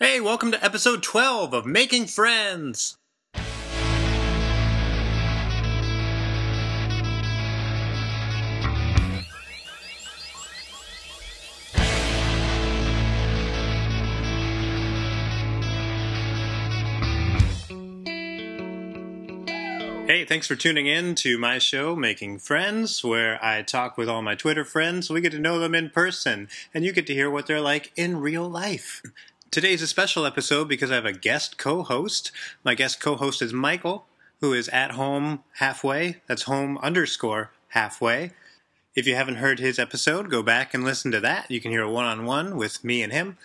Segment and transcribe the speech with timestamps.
[0.00, 2.98] Hey, welcome to episode 12 of Making Friends.
[20.06, 24.22] Hey, thanks for tuning in to my show, Making Friends, where I talk with all
[24.22, 27.28] my Twitter friends we get to know them in person and you get to hear
[27.28, 29.02] what they're like in real life.
[29.50, 32.32] Today's a special episode because I have a guest co host.
[32.64, 34.04] My guest co host is Michael,
[34.42, 36.16] who is at home halfway.
[36.26, 38.32] That's home underscore halfway.
[38.94, 41.50] If you haven't heard his episode, go back and listen to that.
[41.50, 43.38] You can hear a one on one with me and him.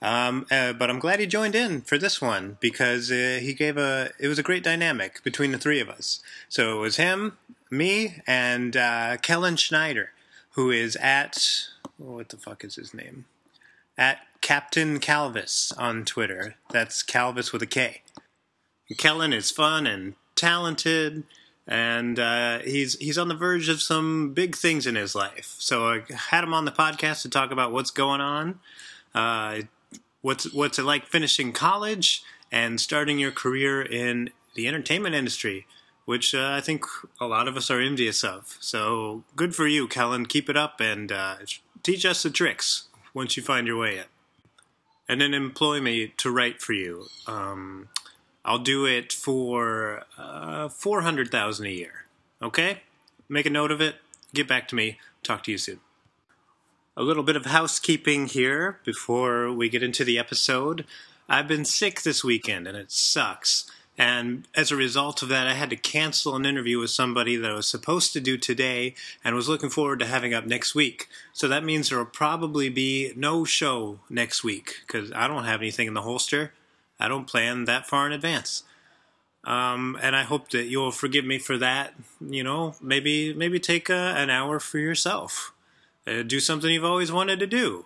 [0.00, 3.76] Um, uh, but I'm glad he joined in for this one because uh, he gave
[3.76, 4.12] a.
[4.18, 6.20] It was a great dynamic between the three of us.
[6.48, 7.36] So it was him,
[7.70, 10.12] me, and uh, Kellen Schneider,
[10.52, 11.66] who is at
[11.98, 13.26] what the fuck is his name?
[13.98, 16.56] At Captain Calvis on Twitter.
[16.70, 18.02] That's Calvis with a K.
[18.96, 21.24] Kellen is fun and talented,
[21.66, 25.54] and uh, he's he's on the verge of some big things in his life.
[25.58, 28.58] So I had him on the podcast to talk about what's going on.
[29.14, 29.62] Uh,
[30.22, 35.66] what's what's it like finishing college and starting your career in the entertainment industry,
[36.04, 36.84] which uh, I think
[37.20, 38.56] a lot of us are envious of.
[38.60, 40.26] So good for you, Kellen.
[40.26, 41.36] Keep it up and uh,
[41.82, 44.04] teach us the tricks once you find your way in.
[45.10, 47.06] And then employ me to write for you.
[47.26, 47.88] Um,
[48.44, 52.04] I'll do it for uh, four hundred thousand a year.
[52.40, 52.82] Okay,
[53.28, 53.96] make a note of it.
[54.32, 54.98] Get back to me.
[55.24, 55.80] Talk to you soon
[56.96, 60.84] a little bit of housekeeping here before we get into the episode.
[61.28, 63.70] I've been sick this weekend and it sucks.
[64.00, 67.50] And as a result of that, I had to cancel an interview with somebody that
[67.50, 71.06] I was supposed to do today and was looking forward to having up next week.
[71.34, 75.60] So that means there will probably be no show next week because I don't have
[75.60, 76.54] anything in the holster.
[76.98, 78.62] I don't plan that far in advance.
[79.44, 81.92] Um, and I hope that you'll forgive me for that.
[82.22, 85.52] You know, maybe maybe take a, an hour for yourself.
[86.06, 87.84] Uh, do something you've always wanted to do.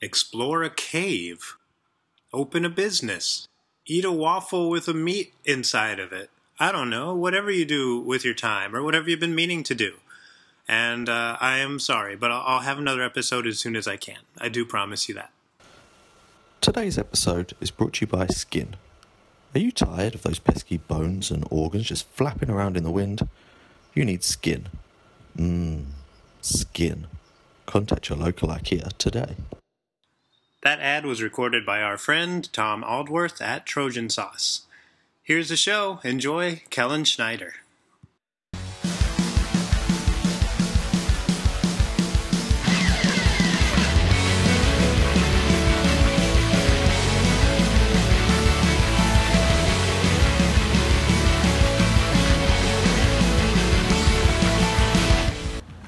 [0.00, 1.56] Explore a cave.
[2.32, 3.48] Open a business.
[3.90, 6.28] Eat a waffle with a meat inside of it.
[6.60, 9.74] I don't know, whatever you do with your time or whatever you've been meaning to
[9.74, 9.94] do.
[10.68, 13.96] And uh, I am sorry, but I'll, I'll have another episode as soon as I
[13.96, 14.18] can.
[14.36, 15.30] I do promise you that.
[16.60, 18.76] Today's episode is brought to you by Skin.
[19.54, 23.26] Are you tired of those pesky bones and organs just flapping around in the wind?
[23.94, 24.66] You need skin.
[25.34, 25.86] Mmm,
[26.42, 27.06] skin.
[27.64, 29.36] Contact your local IKEA today.
[30.62, 34.62] That ad was recorded by our friend Tom Aldworth at Trojan Sauce.
[35.22, 36.00] Here's the show.
[36.02, 37.54] Enjoy Kellen Schneider.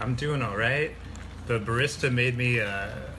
[0.00, 0.92] I'm doing all right.
[1.48, 3.09] The barista made me a,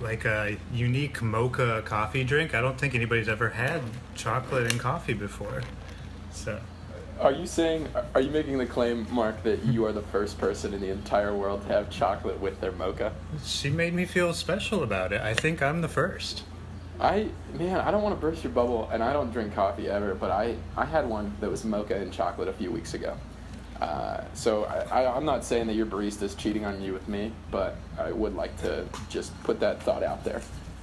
[0.00, 2.54] like a unique mocha coffee drink.
[2.54, 3.82] I don't think anybody's ever had
[4.14, 5.62] chocolate and coffee before.
[6.32, 6.60] So,
[7.20, 9.70] Are you saying, are you making the claim, Mark, that hmm.
[9.72, 13.12] you are the first person in the entire world to have chocolate with their mocha?
[13.44, 15.20] she made me feel special about it.
[15.20, 16.44] I think I'm the first.
[17.00, 20.14] I, man, I don't want to burst your bubble, and I don't drink coffee ever,
[20.14, 23.16] but I, I had one that was mocha and chocolate a few weeks ago.
[23.80, 27.08] Uh, so I, I, I'm not saying that your barista is cheating on you with
[27.08, 30.42] me, but I would like to just put that thought out there.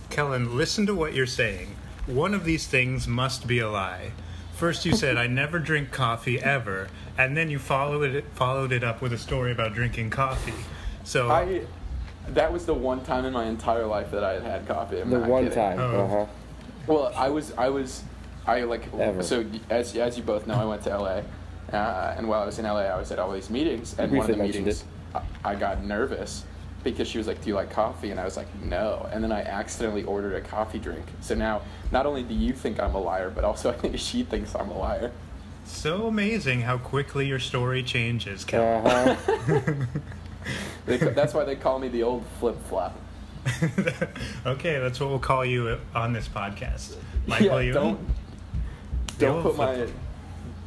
[0.10, 1.76] Kellen, listen to what you're saying.
[2.08, 4.12] One of these things must be a lie.
[4.56, 6.88] First, you said I never drink coffee ever,
[7.18, 10.54] and then you followed it followed it up with a story about drinking coffee.
[11.04, 11.62] So I,
[12.30, 15.00] that was the one time in my entire life that I had had coffee.
[15.00, 15.56] I'm The not one kidding.
[15.58, 15.80] time.
[15.80, 16.02] Oh.
[16.04, 16.26] Uh huh.
[16.88, 18.04] Well, I was, I was,
[18.48, 18.92] I like.
[18.98, 19.22] Ever.
[19.22, 21.22] So as as you both know, I went to LA,
[21.72, 24.30] uh, and while I was in LA, I was at all these meetings, and one
[24.30, 24.84] of the meetings,
[25.14, 26.44] I, I got nervous
[26.84, 29.32] because she was like, "Do you like coffee?" And I was like, "No," and then
[29.32, 31.06] I accidentally ordered a coffee drink.
[31.22, 31.62] So now,
[31.92, 34.70] not only do you think I'm a liar, but also I think she thinks I'm
[34.70, 35.12] a liar.
[35.66, 38.86] so amazing how quickly your story changes, Kellen.
[38.86, 39.62] Uh huh.
[40.86, 42.98] That's why they call me the old flip flop.
[44.46, 46.96] okay, that's what we'll call you on this podcast.
[47.26, 48.00] Michael, yeah, you don't
[49.18, 50.07] don't put my flip-flop.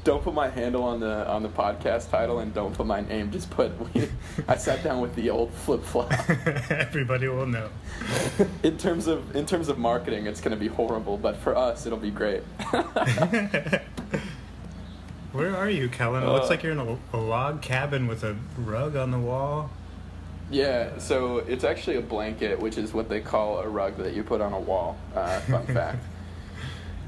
[0.05, 3.31] Don't put my handle on the on the podcast title and don't put my name.
[3.31, 3.73] Just put
[4.49, 6.11] I sat down with the old flip flop.
[6.71, 7.69] Everybody will know.
[8.63, 11.85] In terms of in terms of marketing, it's going to be horrible, but for us,
[11.87, 12.43] it'll be great.
[15.33, 16.23] Where are you, Kellen?
[16.25, 19.19] It looks Uh, like you're in a, a log cabin with a rug on the
[19.19, 19.71] wall.
[20.51, 24.25] yeah, so it's actually a blanket, which is what they call a rug that you
[24.25, 24.97] put on a wall.
[25.15, 26.03] Uh, fun fact.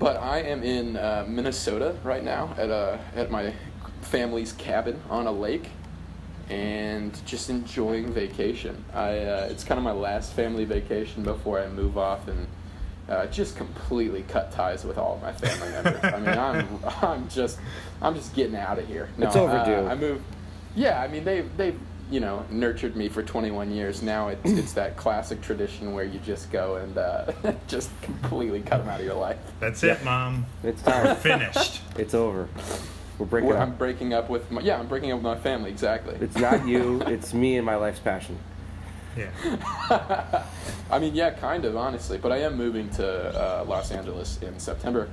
[0.03, 3.55] But I am in uh, Minnesota right now at a at my
[4.01, 5.69] family's cabin on a lake,
[6.51, 8.85] and just enjoying vacation.
[8.93, 12.49] I uh, it's kind of my last family vacation before I move off and
[13.09, 16.03] uh, just completely cut ties with all of my family members.
[16.03, 17.61] I mean, I'm I'm just
[18.01, 19.09] I'm just getting out of here.
[19.19, 19.87] No, It's overdue.
[19.87, 20.25] Uh, I moved.
[20.75, 21.79] Yeah, I mean they've they've
[22.13, 24.03] you know nurtured me for 21 years.
[24.03, 27.33] Now it's it's that classic tradition where you just go and uh,
[27.69, 29.39] just completely cut them out of your life.
[29.59, 30.47] That's it, Mom.
[30.63, 31.17] It's time.
[31.17, 31.81] Finished.
[31.97, 32.49] it's over.
[33.19, 33.69] We're breaking Well, up.
[33.69, 36.17] I'm breaking up with my yeah I'm breaking up with my family exactly.
[36.21, 37.01] It's not you.
[37.07, 38.39] it's me and my life's passion.
[39.17, 40.45] Yeah.
[40.91, 42.17] I mean, yeah, kind of, honestly.
[42.17, 45.09] But I am moving to uh, Los Angeles in September.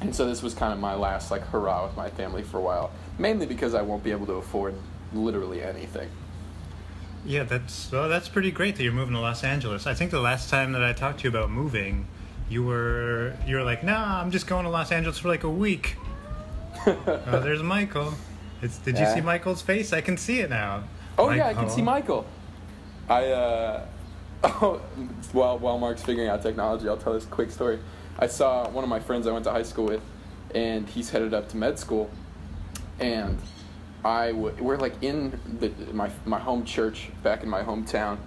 [0.00, 2.60] And so this was kind of my last, like, hurrah with my family for a
[2.60, 2.90] while.
[3.16, 4.74] Mainly because I won't be able to afford
[5.14, 6.10] literally anything.
[7.24, 9.86] Yeah, that's well, that's pretty great that you're moving to Los Angeles.
[9.86, 12.06] I think the last time that I talked to you about moving,
[12.50, 15.50] you were you were like, "Nah, I'm just going to Los Angeles for like a
[15.50, 15.96] week."
[16.86, 18.14] oh, there's Michael.
[18.60, 19.92] It's, did you see Michael's face?
[19.92, 20.84] I can see it now.
[21.18, 22.26] Oh, yeah, I can see Michael.
[23.08, 23.26] Michael.
[23.28, 23.86] I, uh,
[24.44, 24.80] oh,
[25.32, 27.78] while, while Mark's figuring out technology, I'll tell this quick story.
[28.18, 30.02] I saw one of my friends I went to high school with,
[30.54, 32.10] and he's headed up to med school,
[32.98, 33.38] and
[34.04, 38.18] I w- we're like in the, my, my home church back in my hometown,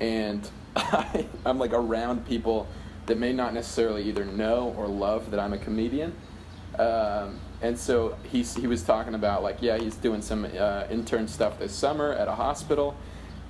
[0.00, 2.68] and I, I'm like around people
[3.06, 6.14] that may not necessarily either know or love that I'm a comedian.
[6.78, 11.26] Um, and so he's, he was talking about like yeah he's doing some uh, intern
[11.26, 12.94] stuff this summer at a hospital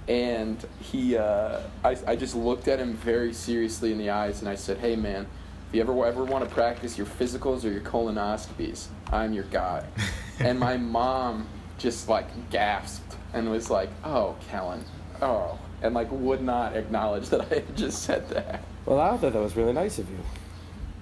[0.09, 4.49] and he uh, I, I just looked at him very seriously in the eyes and
[4.49, 5.27] i said hey man
[5.69, 9.85] if you ever ever want to practice your physicals or your colonoscopies i'm your guy
[10.39, 14.83] and my mom just like gasped and was like oh kellen
[15.21, 19.33] oh and like would not acknowledge that i had just said that Well, I thought
[19.33, 20.19] that was really nice of you.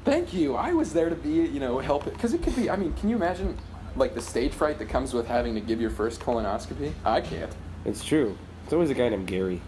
[0.07, 0.55] Thank you.
[0.57, 2.71] I was there to be, you know, help it because it could be.
[2.71, 3.59] I mean, can you imagine
[3.95, 6.93] like the stage fright that comes with having to give your first colonoscopy?
[7.05, 7.53] I can't.
[7.85, 8.37] It's true.
[8.65, 9.61] It's always a guy named Gary.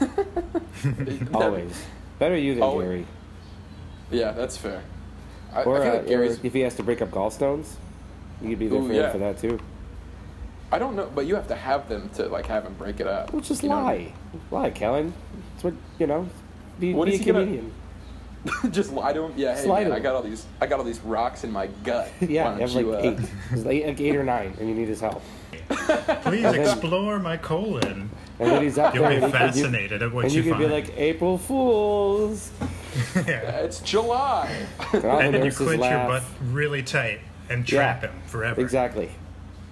[1.34, 1.84] Always.
[2.18, 2.86] Better you than Always.
[2.86, 3.06] Gary.
[4.10, 4.82] Yeah, that's fair.
[5.52, 7.74] I, Or, I uh, like or if he has to break up gallstones,
[8.42, 9.10] you could be there Ooh, for yeah.
[9.12, 9.60] for that too.
[10.72, 13.06] I don't know, but you have to have them to like have him break it
[13.06, 13.32] up.
[13.32, 13.76] Well, just you know?
[13.82, 14.12] lie.
[14.50, 15.12] Lie, Kellen.
[15.54, 16.28] It's what, you know,
[16.78, 17.72] be, What be a is he gonna- comedian.
[18.70, 19.32] just lie to him.
[19.36, 19.96] Yeah, hey Slide man, him.
[19.96, 20.46] I got all these.
[20.62, 22.10] I got all these rocks in my gut.
[22.20, 23.16] yeah, Why you have like you, uh, eight.
[23.50, 25.22] There's like, like eight or nine, and you need his help.
[25.68, 28.10] Please then- explore my colon.
[28.38, 29.10] And then he's up You'll there.
[29.10, 30.68] be and you- and you- fascinated at what And you, you could find.
[30.70, 32.50] be like, April Fools.
[33.14, 33.58] yeah.
[33.60, 34.66] It's July.
[34.94, 37.20] And and then you nurses clench your butt really tight
[37.50, 38.58] and trap him forever.
[38.62, 39.10] Exactly.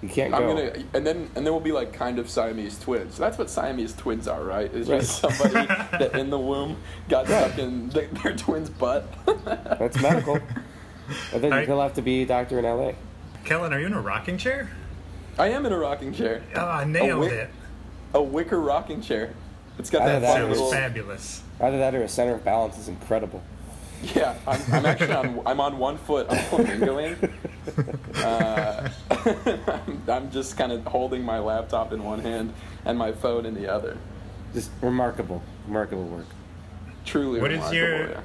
[0.01, 0.55] You can't I'm go.
[0.55, 3.17] gonna, and then and then we'll be like kind of Siamese twins.
[3.17, 4.73] That's what Siamese twins are, right?
[4.73, 5.01] It's Right.
[5.01, 5.53] just somebody
[5.91, 6.77] that in the womb
[7.09, 9.05] got stuck in th- their twin's butt.
[9.45, 10.35] That's medical.
[11.33, 11.67] And then Alright.
[11.67, 12.93] he'll have to be a doctor in LA.
[13.43, 14.69] Kellen, are you in a rocking chair?
[15.37, 17.49] I am in a rocking chair, Oh, I nailed wick- it.
[18.13, 19.33] a wicker rocking chair.
[19.79, 20.71] It's got Either that that Sounds little.
[20.71, 21.41] fabulous.
[21.59, 23.41] Either that or a center of balance is incredible.
[24.15, 25.41] Yeah, I'm, I'm actually on.
[25.45, 26.27] I'm on one foot.
[26.29, 27.31] I'm flamingoing.
[28.15, 32.53] Uh, I'm, I'm just kind of holding my laptop in one hand
[32.85, 33.97] and my phone in the other.
[34.53, 36.25] Just remarkable, remarkable work.
[37.05, 37.77] Truly What is remarkable.
[37.77, 38.21] your- yeah.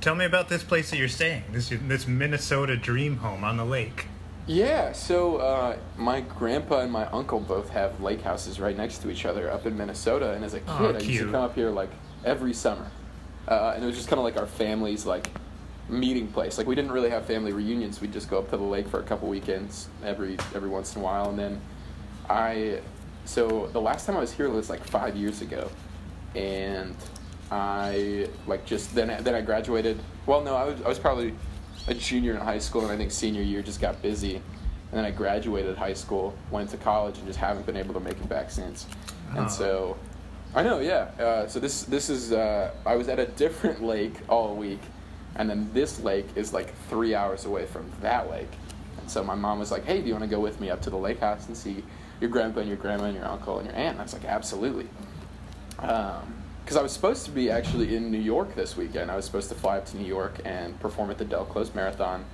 [0.00, 1.44] Tell me about this place that you're staying.
[1.52, 4.06] This this Minnesota dream home on the lake.
[4.48, 9.10] Yeah, so uh, my grandpa and my uncle both have lake houses right next to
[9.10, 11.54] each other up in Minnesota, and as a kid, Aw, I used to come up
[11.54, 11.90] here like
[12.24, 12.88] every summer,
[13.48, 15.30] uh, and it was just kind of like our family's like
[15.88, 16.58] meeting place.
[16.58, 19.00] Like we didn't really have family reunions; we'd just go up to the lake for
[19.00, 21.60] a couple weekends every every once in a while, and then
[22.28, 22.80] I.
[23.24, 25.70] So the last time I was here was like five years ago,
[26.34, 26.96] and
[27.50, 29.98] I like just then then I graduated.
[30.26, 31.34] Well, no, I was I was probably
[31.88, 34.44] a junior in high school, and I think senior year just got busy, and
[34.92, 38.16] then I graduated high school, went to college, and just haven't been able to make
[38.16, 38.86] it back since.
[39.34, 39.40] Oh.
[39.40, 39.96] And so,
[40.54, 41.10] I know, yeah.
[41.18, 44.80] Uh, so this this is uh, I was at a different lake all week,
[45.36, 48.50] and then this lake is like three hours away from that lake.
[48.98, 50.82] And so my mom was like, "Hey, do you want to go with me up
[50.82, 51.82] to the lake house and see
[52.20, 54.24] your grandpa and your grandma and your uncle and your aunt?" And I was like,
[54.24, 54.88] "Absolutely."
[55.76, 59.10] because I was supposed to be actually in New York this weekend.
[59.10, 61.74] I was supposed to fly up to New York and perform at the Del Close
[61.74, 62.24] Marathon,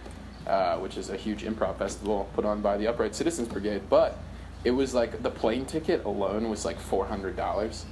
[0.46, 3.82] uh, which is a huge improv festival put on by the Upright Citizens Brigade.
[3.88, 4.18] But
[4.64, 7.86] it was like the plane ticket alone was like four hundred dollars,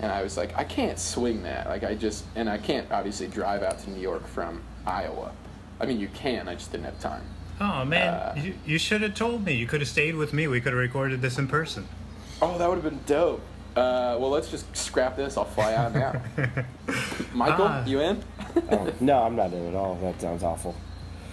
[0.00, 1.68] and I was like, I can't swing that.
[1.68, 5.32] Like I just and I can't obviously drive out to New York from Iowa.
[5.80, 6.48] I mean, you can.
[6.48, 7.22] I just didn't have time.
[7.60, 9.54] Oh man, Uh, you, you should have told me.
[9.54, 10.46] You could have stayed with me.
[10.48, 11.86] We could have recorded this in person.
[12.40, 13.40] Oh, that would have been dope.
[13.76, 15.36] Uh, well, let's just scrap this.
[15.36, 16.20] I'll fly out now.
[17.32, 17.84] Michael, Ah.
[17.86, 18.22] you in?
[18.70, 19.94] Oh, no, I'm not in at all.
[20.02, 20.74] That sounds awful.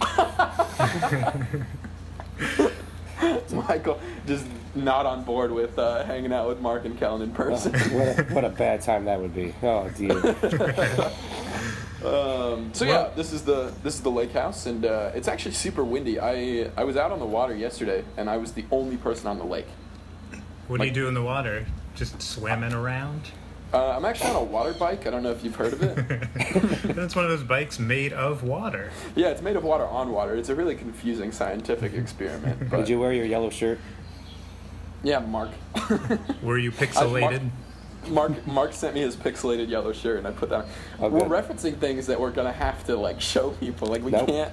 [3.52, 7.72] Michael just not on board with uh, hanging out with Mark and Kellen in person.
[7.72, 9.54] What a, what a bad time that would be.
[9.62, 10.36] Oh dear.
[12.04, 15.52] Um, so yeah, this is the this is the lake house, and uh, it's actually
[15.52, 16.18] super windy.
[16.18, 19.36] I I was out on the water yesterday, and I was the only person on
[19.38, 19.66] the lake.
[20.66, 21.66] What do you do in the water?
[21.94, 23.22] Just swimming around?
[23.72, 25.06] Uh, I'm actually on a water bike.
[25.06, 25.96] I don't know if you've heard of it.
[26.96, 28.90] That's one of those bikes made of water.
[29.14, 30.34] yeah, it's made of water on water.
[30.34, 32.70] It's a really confusing scientific experiment.
[32.70, 33.78] But Did you wear your yellow shirt?
[35.02, 35.50] Yeah, Mark.
[36.42, 37.48] Were you I- pixelated?
[38.08, 40.64] Mark Mark sent me his pixelated yellow shirt, and I put that.
[40.98, 43.88] Oh, we're referencing things that we're gonna have to like show people.
[43.88, 44.26] Like we Nope.
[44.26, 44.52] can't.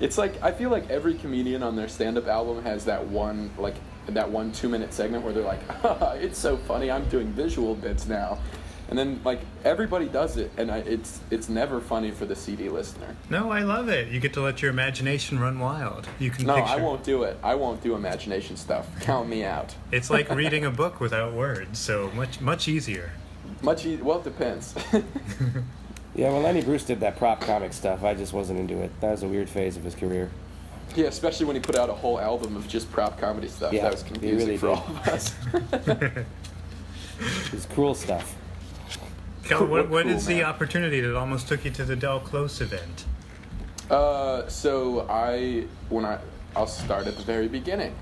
[0.00, 3.74] it's like I feel like every comedian on their stand-up album has that one like
[4.08, 5.60] that one two-minute segment where they're like,
[6.22, 8.38] "It's so funny, I'm doing visual bits now,"
[8.92, 12.68] and then like everybody does it, and I, it's it's never funny for the CD
[12.68, 13.16] listener.
[13.30, 14.08] No, I love it.
[14.08, 16.06] You get to let your imagination run wild.
[16.18, 16.72] You can No, picture.
[16.72, 17.38] I won't do it.
[17.42, 18.86] I won't do imagination stuff.
[19.00, 19.74] Count me out.
[19.92, 23.12] It's like reading a book without words, so much much easier.
[23.62, 24.74] Much e- well, it depends.
[26.14, 28.90] Yeah, when Lenny Bruce did that prop comic stuff, I just wasn't into it.
[29.00, 30.30] That was a weird phase of his career.
[30.94, 33.72] Yeah, especially when he put out a whole album of just prop comedy stuff.
[33.72, 34.76] Yeah, that was confusing really for did.
[34.76, 35.34] all of us.
[37.54, 38.36] It's cruel stuff.
[39.44, 42.20] Kel, Cool- what, what cool, is the opportunity that almost took you to the Del
[42.20, 43.04] Close event?
[43.90, 46.18] uh, so I, when I,
[46.56, 47.94] I'll start at the very beginning.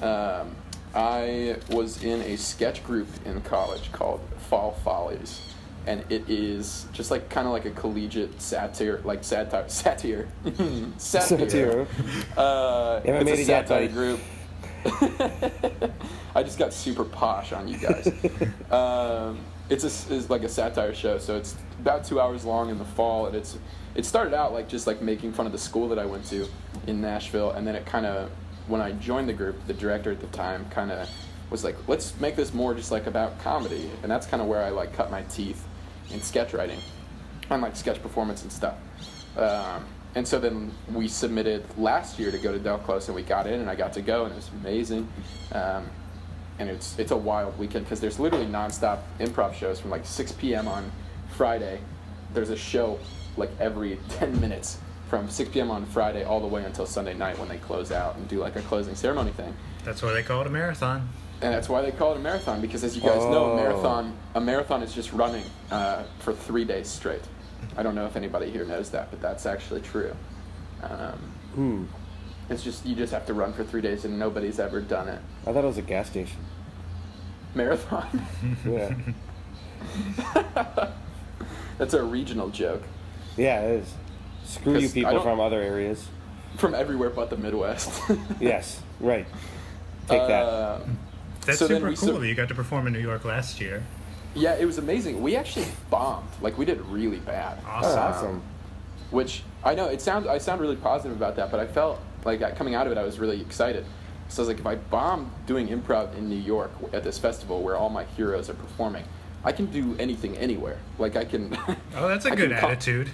[0.00, 0.54] Um,
[0.94, 4.20] I was in a sketch group in college called
[4.50, 5.40] Fall Follies,
[5.86, 10.28] and it is just like kind of like a collegiate satire, like satire, satire,
[10.98, 10.98] satire.
[10.98, 11.86] Satire.
[12.36, 13.92] Uh, You it's made a it yet, satire buddy.
[13.92, 14.20] group.
[16.34, 18.06] I just got super posh on you guys.
[18.70, 19.38] um,
[19.72, 23.26] it's, a, like a satire show, so it's about two hours long in the fall,
[23.26, 23.58] and it's
[23.94, 26.46] it started out like just like making fun of the school that I went to
[26.86, 28.30] in Nashville, and then it kind of
[28.68, 31.08] when I joined the group, the director at the time kind of
[31.50, 34.62] was like, let's make this more just like about comedy, and that's kind of where
[34.62, 35.64] I like cut my teeth
[36.10, 36.78] in sketch writing,
[37.50, 38.76] and like sketch performance and stuff.
[39.36, 43.22] Um, and so then we submitted last year to go to Del Close, and we
[43.22, 45.08] got in, and I got to go, and it was amazing.
[45.52, 45.88] Um,
[46.58, 50.32] and it's it's a wild weekend because there's literally nonstop improv shows from like 6
[50.32, 50.68] p.m.
[50.68, 50.90] on
[51.36, 51.80] Friday.
[52.34, 52.98] There's a show
[53.36, 54.78] like every 10 minutes
[55.08, 55.70] from 6 p.m.
[55.70, 58.56] on Friday all the way until Sunday night when they close out and do like
[58.56, 59.54] a closing ceremony thing.
[59.84, 61.08] That's why they call it a marathon.
[61.42, 63.56] And that's why they call it a marathon because, as you guys know, a Oh.
[63.56, 67.22] marathon a marathon is just running uh, for three days straight.
[67.76, 70.14] I don't know if anybody here knows that, but that's actually true.
[70.82, 71.18] Um,
[71.54, 71.84] Hmm.
[72.52, 75.20] It's just you just have to run for three days, and nobody's ever done it.
[75.46, 76.38] I thought it was a gas station.
[77.54, 78.26] Marathon.
[78.66, 78.94] Yeah.
[81.78, 82.82] that's a regional joke
[83.36, 83.94] Yeah, it is.
[84.44, 86.06] Screw you people from other areas.
[86.56, 87.90] from everywhere but the Midwest.
[88.40, 89.26] Yes, right.
[90.08, 90.42] Take that.
[90.44, 90.80] Uh,
[91.46, 93.82] That's So super cool sub- that you got to perform in New York last year.
[94.34, 95.20] yeah, it was amazing.
[95.22, 96.28] We actually bombed.
[96.40, 97.58] Like we did really bad.
[97.66, 97.92] Awesome.
[97.92, 98.42] Um, awesome.
[99.10, 102.56] which I know it sounds I sound really positive about that, but I felt like
[102.56, 103.84] coming out of it, I was really excited.
[104.28, 107.62] So I was like, if I bomb doing improv in New York at this festival
[107.62, 109.04] where all my heroes are performing,
[109.44, 110.78] I can do anything anywhere.
[110.98, 111.56] Like I can.
[111.96, 113.10] Oh, that's a I good can com- attitude.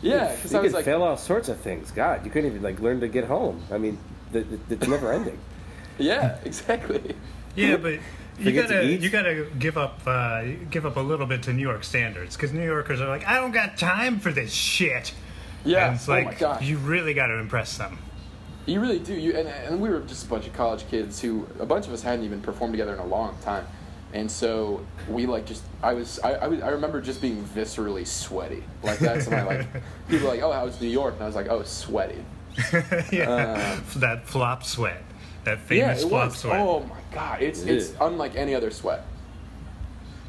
[0.00, 1.90] yeah, because you I was could like, fail all sorts of things.
[1.90, 3.62] God, you couldn't even like learn to get home.
[3.70, 3.98] I mean,
[4.32, 5.38] th- th- it's never ending.
[5.98, 7.14] yeah, exactly.
[7.54, 8.00] Yeah, but you
[8.44, 11.60] Forget to gotta you gotta give up uh, give up a little bit to New
[11.62, 15.12] York standards because New Yorkers are like, I don't got time for this shit.
[15.64, 15.88] Yeah.
[15.88, 16.62] and it's oh like my gosh.
[16.62, 17.98] you really got to impress them.
[18.66, 19.14] You really do.
[19.14, 21.92] You and, and we were just a bunch of college kids who a bunch of
[21.92, 23.66] us hadn't even performed together in a long time,
[24.12, 28.06] and so we like just I was I I, was, I remember just being viscerally
[28.06, 28.62] sweaty.
[28.82, 29.66] Like that's my like
[30.08, 32.24] people were like oh how was New York and I was like oh sweaty.
[33.10, 35.02] yeah, that flop sweat,
[35.44, 36.38] that Uh, Yeah, famous flop was.
[36.38, 36.60] sweat.
[36.60, 39.04] Oh my god, it's it's unlike any other sweat.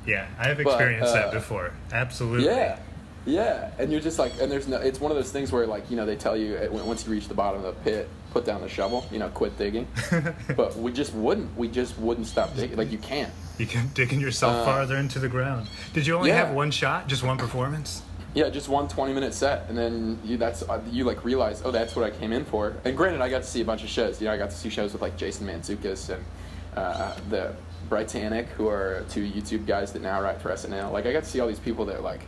[0.07, 1.71] Yeah, I have But, experienced that uh, before.
[1.91, 2.45] Absolutely.
[2.45, 2.79] Yeah,
[3.25, 4.77] yeah, and you're just like, and there's no.
[4.77, 7.11] It's one of those things where like you know they tell you uh, once you
[7.11, 9.05] reach the bottom of the pit, put down the shovel.
[9.11, 9.87] You know, quit digging.
[10.57, 11.55] but we just wouldn't.
[11.57, 12.75] We just wouldn't stop digging.
[12.77, 13.31] Like you can't.
[13.57, 15.67] You kept digging yourself Uh, farther into the ground.
[15.93, 16.45] Did you only yeah.
[16.45, 18.01] have one shot, just one performance?
[18.33, 21.69] Yeah, just one 20 minute set, and then you that's uh, you like realize, oh,
[21.69, 22.75] that's what I came in for.
[22.83, 24.19] And granted, I got to see a bunch of shows.
[24.19, 26.23] You know, I got to see shows with like Jason Mantzoukas and
[26.75, 27.53] uh, the
[27.89, 30.91] Britannic, who are two YouTube guys that now write for SNL.
[30.91, 32.21] Like, I got to see all these people that like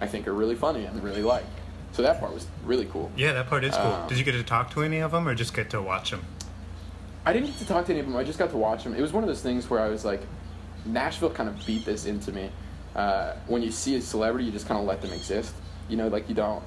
[0.00, 1.44] I think are really funny and really like.
[1.92, 3.10] So that part was really cool.
[3.16, 3.86] Yeah, that part is cool.
[3.86, 6.10] Um, Did you get to talk to any of them, or just get to watch
[6.10, 6.24] them?
[7.26, 8.16] I didn't get to talk to any of them.
[8.16, 8.94] I just got to watch them.
[8.94, 10.22] It was one of those things where I was like,
[10.86, 12.50] Nashville kind of beat this into me
[12.94, 15.54] uh, when you see a celebrity, you just kind of let them exist.
[15.88, 16.62] You know, like you don't,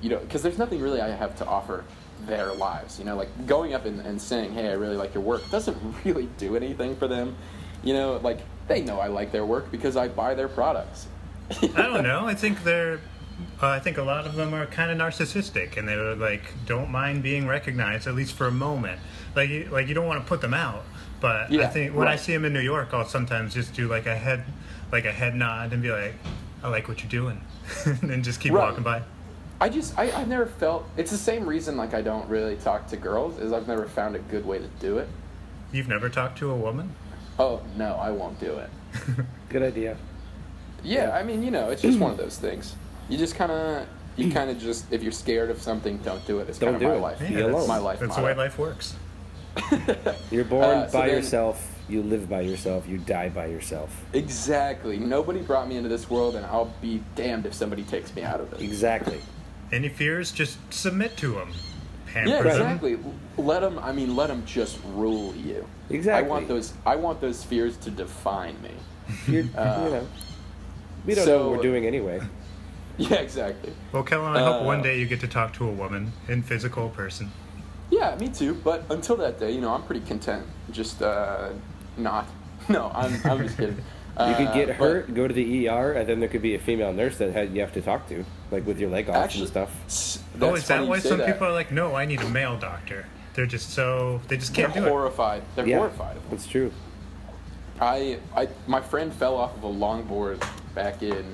[0.00, 1.84] you know, because there's nothing really I have to offer
[2.26, 2.98] their lives.
[2.98, 5.76] You know, like going up and, and saying, "Hey, I really like your work," doesn't
[6.04, 7.36] really do anything for them.
[7.82, 11.08] You know, like they know I like their work because I buy their products.
[11.62, 12.26] I don't know.
[12.26, 13.00] I think they're.
[13.62, 16.90] Uh, I think a lot of them are kind of narcissistic, and they're like don't
[16.90, 18.98] mind being recognized at least for a moment.
[19.34, 20.84] Like, you, like you don't want to put them out,
[21.20, 24.06] but I think when I see them in New York, I'll sometimes just do like
[24.06, 24.44] a head,
[24.92, 26.14] like a head nod, and be like,
[26.62, 27.40] "I like what you're doing,"
[28.02, 28.68] and just keep Right.
[28.68, 29.02] walking by.
[29.60, 32.86] I just I, I've never felt it's the same reason like I don't really talk
[32.88, 35.08] to girls is I've never found a good way to do it.
[35.70, 36.94] You've never talked to a woman?
[37.38, 38.70] Oh no, I won't do it.
[39.50, 39.96] Good idea.
[40.82, 42.74] Yeah, I mean, you know, it's just one of those things.
[43.10, 43.86] You just kind of,
[44.16, 46.48] you kind of just, if you're scared of something, don't do it.
[46.48, 47.00] It's Don't kind of do my it.
[47.00, 47.18] life.
[47.18, 47.52] Be Yeah, alone.
[47.54, 48.32] that's, My life That's the motto.
[48.34, 48.94] way life works.
[50.30, 51.66] You're born Uh, so by then- yourself.
[51.88, 52.86] You live by yourself.
[52.86, 53.90] You die by yourself.
[54.12, 54.96] Exactly.
[54.96, 58.40] Nobody brought me into this world, and I'll be damned if somebody takes me out
[58.40, 58.60] of it.
[58.60, 59.20] Exactly.
[59.72, 60.30] Any fears?
[60.30, 61.48] Just submit to them.
[62.06, 62.46] Yeah, Pamper them.
[62.46, 62.98] exactly.
[63.36, 63.80] Let them.
[63.80, 65.66] I mean, let them just rule you.
[65.88, 66.26] Exactly.
[66.26, 66.74] I want those.
[66.86, 68.70] I want those fears to define me.
[69.26, 70.06] You're, Uh, you know,
[71.06, 72.20] we don't so- know what we're doing anyway.
[72.98, 73.72] Yeah, exactly.
[73.92, 76.42] Well, Kellen, I hope Uh, one day you get to talk to a woman in
[76.42, 77.30] physical person.
[77.90, 78.54] Yeah, me too.
[78.54, 80.44] But until that day, you know, I'm pretty content.
[80.70, 81.50] Just uh,
[81.96, 82.26] not.
[82.68, 83.14] No, I'm.
[83.24, 83.76] I'm just kidding.
[84.18, 86.54] You could Uh, get but hurt, go to the ER, and then there could be
[86.54, 89.16] a female nurse that had, you have to talk to, like with your leg off
[89.16, 90.20] Actually, and stuff.
[90.42, 91.26] oh, is that why some that.
[91.32, 93.06] people are like, no, I need a male doctor?
[93.34, 94.90] They're just so they just They're can't do it.
[94.90, 95.42] horrified.
[95.56, 96.16] They're yeah, horrified.
[96.18, 96.30] of it.
[96.32, 96.70] That's true.
[97.80, 100.44] I, I, my friend fell off of a longboard
[100.74, 101.24] back in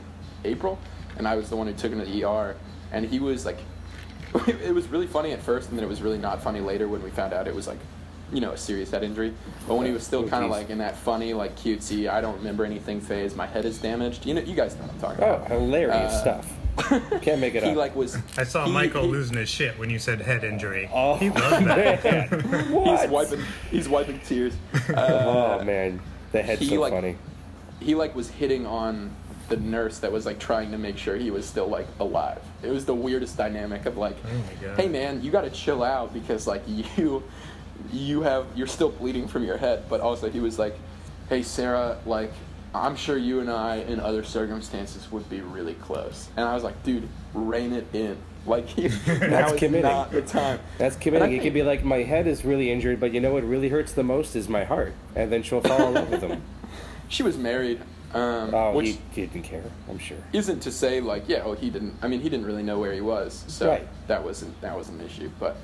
[0.44, 0.78] April,
[1.18, 2.56] and I was the one who took him to the ER.
[2.92, 3.58] And he was like,
[4.46, 7.02] it was really funny at first, and then it was really not funny later when
[7.02, 7.78] we found out it was like,
[8.32, 9.32] you know, a serious head injury.
[9.68, 12.20] But when he was still Oh, kind of like in that funny, like cutesy, I
[12.20, 13.34] don't remember anything phase.
[13.36, 14.26] My head is damaged.
[14.26, 15.50] You know, you guys know what I'm talking Oh, about.
[15.52, 16.52] Oh, hilarious Uh, stuff.
[17.22, 17.76] Can't make it he up.
[17.76, 18.18] like was.
[18.36, 20.90] I saw he- Michael he- losing his shit when you said head injury.
[20.92, 22.04] Oh, he loved that.
[22.04, 22.72] man.
[22.72, 23.00] what?
[23.00, 23.40] He's wiping.
[23.70, 24.54] He's wiping tears.
[24.90, 26.00] oh Uh, man,
[26.32, 27.16] the head's he, so like- funny.
[27.80, 29.14] he like was hitting on
[29.48, 32.40] the nurse that was like trying to make sure he was still like alive.
[32.62, 36.12] It was the weirdest dynamic of like, Oh hey man, you got to chill out
[36.12, 36.62] because like
[36.96, 37.22] you,
[37.92, 39.84] you have you're still bleeding from your head.
[39.88, 40.76] But also he was like,
[41.28, 42.32] hey Sarah, like
[42.74, 46.28] I'm sure you and I in other circumstances would be really close.
[46.36, 48.16] And I was like, dude, rein it in.
[48.46, 49.82] Like now That's is committing.
[49.82, 50.60] not the time.
[50.78, 51.32] That's committing.
[51.32, 53.92] It could be like my head is really injured, but you know what really hurts
[53.92, 56.42] the most is my heart, and then she'll fall in love with him.
[57.08, 57.80] She was married.
[58.14, 59.64] Um, Oh, which he, he didn't care.
[59.90, 60.16] I'm sure.
[60.32, 62.92] isn't to say like yeah oh he didn't i mean he didn't really know where
[62.92, 63.86] he was so Right.
[64.06, 65.56] that wasn't that was an issue but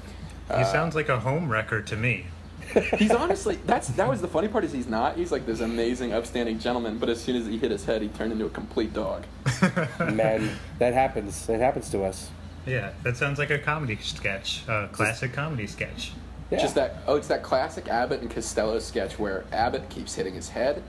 [0.48, 2.26] He uh, sounds like a home wrecker to me.
[2.98, 6.12] he's honestly that's that was the funny part is he's not he's like this amazing
[6.12, 8.92] upstanding gentleman but as soon as he hit his head he turned into a complete
[8.92, 9.24] dog
[10.00, 11.48] Man, that happens.
[11.48, 12.30] It happens to us.
[12.66, 16.12] Yeah, that sounds like a comedy sketch, a classic comedy sketch.
[16.50, 16.58] Yeah.
[16.60, 20.50] just that oh it's that classic abbott and costello sketch where abbott keeps hitting his
[20.50, 20.82] head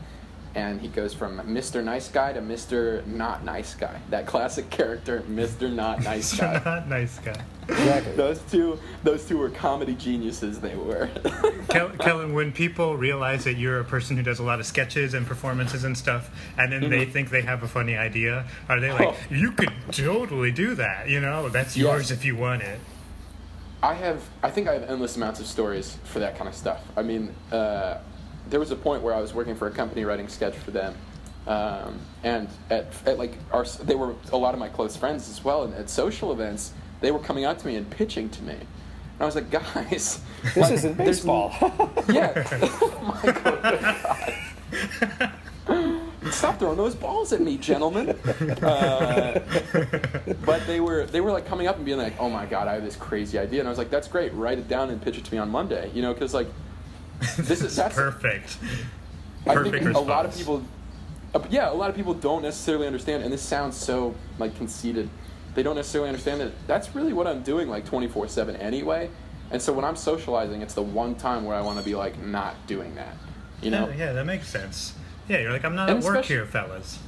[0.55, 5.21] and he goes from mr nice guy to mr not nice guy that classic character
[5.29, 7.35] mr not nice guy Not nice guy.
[7.69, 8.13] Exactly.
[8.17, 11.09] those two those two were comedy geniuses they were
[11.69, 15.13] Kel- Kellen, when people realize that you're a person who does a lot of sketches
[15.13, 18.91] and performances and stuff, and then they think they have a funny idea, are they
[18.91, 19.15] like, Oh.
[19.29, 21.07] you could totally do that?
[21.09, 21.83] You know, that's Yes.
[21.83, 22.79] yours if you want it.
[23.81, 26.83] I have, I think I have endless amounts of stories for that kind of stuff.
[26.97, 27.97] I mean, uh,
[28.49, 30.95] there was a point where I was working for a company writing sketch for them,
[31.47, 35.43] um, and at, at like our, they were a lot of my close friends as
[35.43, 35.63] well.
[35.63, 39.21] And at social events, they were coming out to me and pitching to me, and
[39.21, 41.53] I was like, guys, This like, isn't baseball.
[42.09, 42.33] Yeah,
[43.01, 44.33] Michael, God.
[46.31, 48.09] Stop throwing those balls at me, gentlemen.
[48.61, 49.39] Uh,
[50.45, 52.73] but they were they were like coming up and being like, "Oh my god, I
[52.73, 54.33] have this crazy idea," and I was like, "That's great.
[54.33, 56.47] Write it down and pitch it to me on Monday." You know, because like
[57.37, 58.57] this is that's Perfect.
[59.45, 60.63] I Perfect think a lot of people,
[61.35, 65.09] uh, yeah, a lot of people don't necessarily understand, and this sounds so like conceited.
[65.55, 69.09] They don't necessarily understand that that's really what I'm doing like 24 seven anyway.
[69.51, 72.17] And so when I'm socializing, it's the one time where I want to be like
[72.19, 73.15] not doing that.
[73.61, 74.93] You know, Yeah, yeah, that makes sense.
[75.27, 76.99] Yeah, you're like, I'm not And at work here, fellas.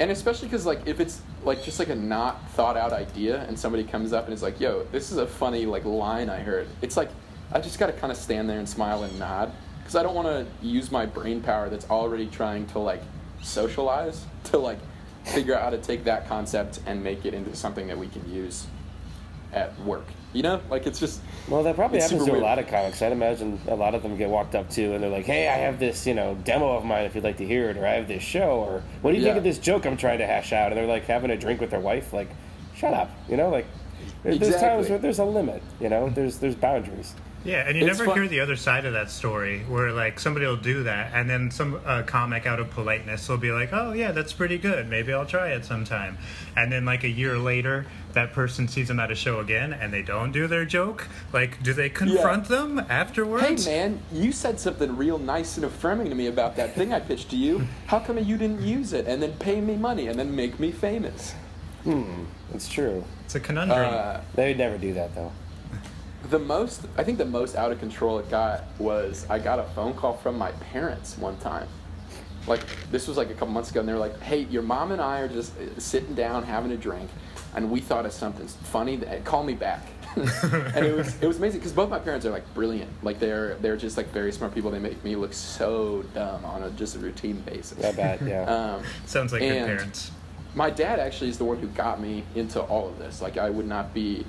[0.00, 3.58] and especially because like if it's like just like a not thought out idea and
[3.58, 6.66] somebody comes up and is like yo this is a funny like line i heard
[6.80, 7.10] it's like
[7.54, 10.14] i just got to kind of stand there and smile and nod because i don't
[10.14, 13.02] want to use my brain power that's already trying to like
[13.42, 14.78] socialize to like
[15.24, 18.28] figure out how to take that concept and make it into something that we can
[18.30, 18.66] use
[19.52, 21.20] at work You know, like it's just.
[21.48, 23.00] Well, that probably happens to super a lot of comics.
[23.02, 25.54] I'd imagine a lot of them get walked up to and they're like, "Hey, I
[25.58, 27.92] have this, you know, demo of mine if you'd like to hear it, or I
[27.94, 30.52] have this show, or what do you think of this joke I'm trying to hash
[30.52, 32.30] out?" And they're like having a drink with their wife, like,
[32.74, 33.66] "Shut up," you know, like.
[34.24, 36.10] there- There's times where there's a limit, you know.
[36.10, 37.14] There's there's boundaries.
[37.44, 40.18] Yeah, and you It's never fun- hear the other side of that story where like
[40.18, 43.70] somebody will do that and then some uh, comic out of politeness will be like,
[43.72, 44.88] "Oh yeah, that's pretty good.
[44.88, 46.16] Maybe I'll try it sometime."
[46.56, 49.92] And then like a year later, that person sees them at a show again and
[49.92, 51.06] they don't do their joke.
[51.34, 53.66] Like, do they confront them afterwards?
[53.66, 57.00] Hey man, you said something real nice and affirming to me about that thing I
[57.00, 57.66] pitched to you.
[57.86, 60.72] How come you didn't use it and then pay me money and then make me
[60.72, 61.34] famous?
[61.82, 63.04] Hmm, it's true.
[63.26, 63.92] It's a conundrum.
[63.92, 65.30] Uh, They would never do that though.
[66.30, 69.64] The most, I think the most out of control it got was I got a
[69.74, 71.68] phone call from my parents one time.
[72.46, 72.60] Like
[72.90, 75.00] this was like a couple months ago, and they were like, "Hey, your mom and
[75.00, 77.08] I are just uh, sitting down having a drink,
[77.54, 78.96] and we thought of something funny.
[78.96, 82.30] That, call me back." and it was it was amazing because both my parents are
[82.30, 82.90] like brilliant.
[83.02, 84.70] Like they're they're just like very smart people.
[84.70, 87.82] They make me look so dumb on a just a routine basis.
[87.82, 88.44] I bet, yeah.
[88.76, 90.10] Um, Sounds like good and- parents.
[90.54, 93.22] my dad actually is the one who got me into all of this.
[93.22, 94.24] Like I would not be.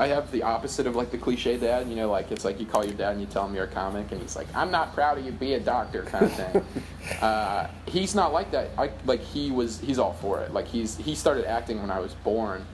[0.00, 1.86] I have the opposite of like the cliche dad.
[1.86, 3.68] You know, like it's like you call your dad and you tell him you're a
[3.68, 5.30] comic, and he's like, "I'm not proud of you.
[5.30, 6.64] Be a doctor," kind of thing.
[7.20, 8.70] uh, he's not like that.
[8.78, 9.78] I like he was.
[9.78, 10.54] He's all for it.
[10.54, 12.64] Like he's he started acting when I was born,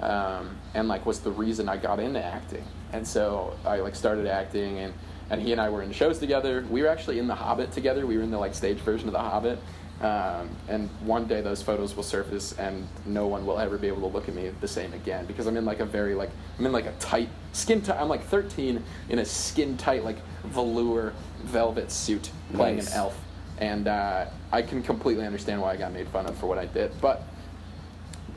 [0.00, 2.64] um, and like was the reason I got into acting.
[2.92, 4.92] And so I like started acting, and
[5.30, 6.66] and he and I were in shows together.
[6.68, 8.08] We were actually in The Hobbit together.
[8.08, 9.60] We were in the like stage version of The Hobbit.
[10.02, 14.00] Um, and one day those photos will surface, and no one will ever be able
[14.00, 16.66] to look at me the same again because I'm in like a very like I'm
[16.66, 18.00] in like a tight skin tight.
[18.00, 21.12] I'm like 13 in a skin tight like velour
[21.44, 22.88] velvet suit playing Nice.
[22.88, 23.16] an elf,
[23.58, 26.66] and uh, I can completely understand why I got made fun of for what I
[26.66, 27.00] did.
[27.00, 27.22] But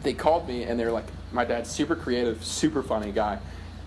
[0.04, 3.40] they called me and they were like, my dad's super creative, super funny guy,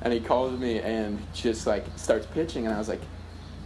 [0.03, 3.03] and he calls me and just like starts pitching, and I was like,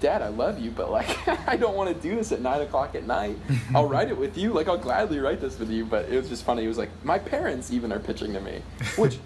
[0.02, 2.96] Dad, I love you, but like I don't want to do this at nine o'clock
[2.96, 3.38] at night.
[3.74, 5.84] I'll write it with you, like I'll gladly write this with you.
[5.84, 6.64] But it was just funny.
[6.64, 8.62] It was like my parents even are pitching to me,
[8.96, 9.18] which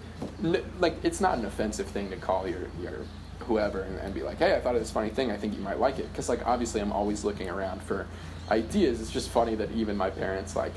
[0.43, 2.99] n- like it's not an offensive thing to call your your
[3.39, 5.31] whoever and, and be like, hey, I thought of this funny thing.
[5.31, 8.05] I think you might like it because like obviously I'm always looking around for
[8.51, 9.01] ideas.
[9.01, 10.73] It's just funny that even my parents like.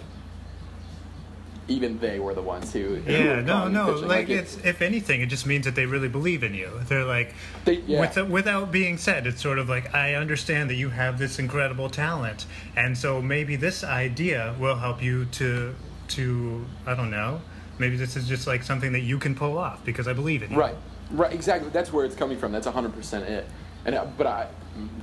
[1.70, 2.96] Even they were the ones who.
[2.96, 3.92] who Yeah, were no, no.
[3.94, 4.08] pitching.
[4.08, 6.68] Like it- it's if anything, it just means that they really believe in you.
[6.88, 7.32] They're like,
[7.64, 8.00] They- yeah.
[8.00, 11.88] with, without being said, it's sort of like I understand that you have this incredible
[11.88, 15.74] talent, and so maybe this idea will help you to
[16.08, 17.40] to I don't know.
[17.78, 20.50] Maybe this is just like something that you can pull off because I believe in
[20.50, 20.58] you.
[20.58, 20.74] Right,
[21.12, 21.70] right, exactly.
[21.70, 22.50] That's where it's coming from.
[22.50, 23.46] That's hundred percent it.
[23.86, 24.48] And uh, but I,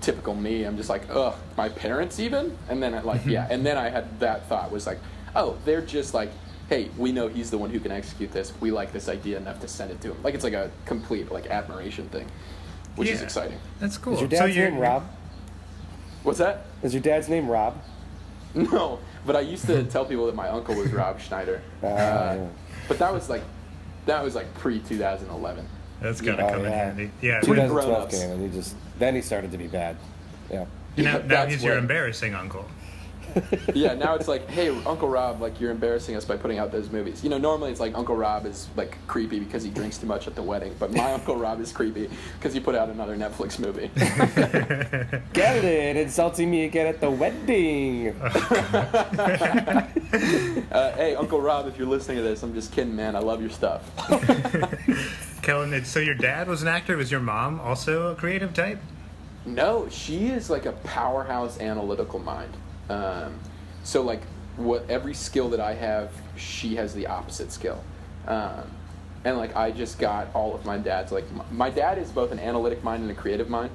[0.02, 2.56] typical me, I'm just like, ugh, my parents even.
[2.70, 3.48] And then I like, yeah.
[3.50, 5.00] And then I had that thought was like,
[5.34, 6.30] oh, they're just like,
[6.70, 8.54] hey, we know he's the one who can execute this.
[8.60, 10.24] We like this idea enough to send it to him.
[10.24, 12.28] Like it's like a complete like admiration thing,
[12.96, 13.58] which is exciting.
[13.80, 14.14] That's cool.
[14.16, 15.06] Is your So dad's you're- name Rob?
[16.24, 16.66] What's that?
[16.84, 17.76] Is your dad's name Rob?
[18.56, 21.62] No, but I used to tell people that my uncle was Rob Schneider.
[21.84, 22.48] Ah, Uh.
[22.88, 23.44] But that was like,
[24.06, 25.68] that was like pre 2011.
[26.02, 26.78] That's gotta Oh, come in yeah.
[26.86, 27.12] handy.
[27.22, 27.40] Yeah.
[27.42, 29.98] Pretty now- 2012 came and he just then he started to be bad.
[30.52, 30.66] Yeah.
[30.96, 32.66] Now, now that's he's your embarrassing uncle.
[33.74, 36.90] yeah, now it's like, hey, Uncle Rob, like you're embarrassing us by putting out those
[36.92, 37.24] movies.
[37.24, 40.28] You know, normally it's like Uncle Rob is like creepy because he drinks too much
[40.28, 43.60] at the wedding, but my Uncle Rob is creepy because he put out another Netflix
[43.60, 43.90] movie.
[45.34, 45.98] Get it?
[45.98, 48.10] Insulting me again at the wedding.
[50.72, 53.16] uh, hey, Uncle Rob, if you're listening to this, I'm just kidding, man.
[53.16, 53.90] I love your stuff.
[55.42, 56.98] Kellen, so your dad was an actor.
[56.98, 58.80] Was your mom also a creative type?
[59.46, 62.54] No, she is like a powerhouse analytical mind.
[62.90, 63.40] Um,
[63.84, 64.22] so like
[64.58, 67.82] what every skill that I have, she has the opposite skill.
[68.28, 68.64] Um,
[69.24, 72.32] and like I just got all of my dad's like m- my dad is both
[72.32, 73.72] an analytic mind and a creative mind,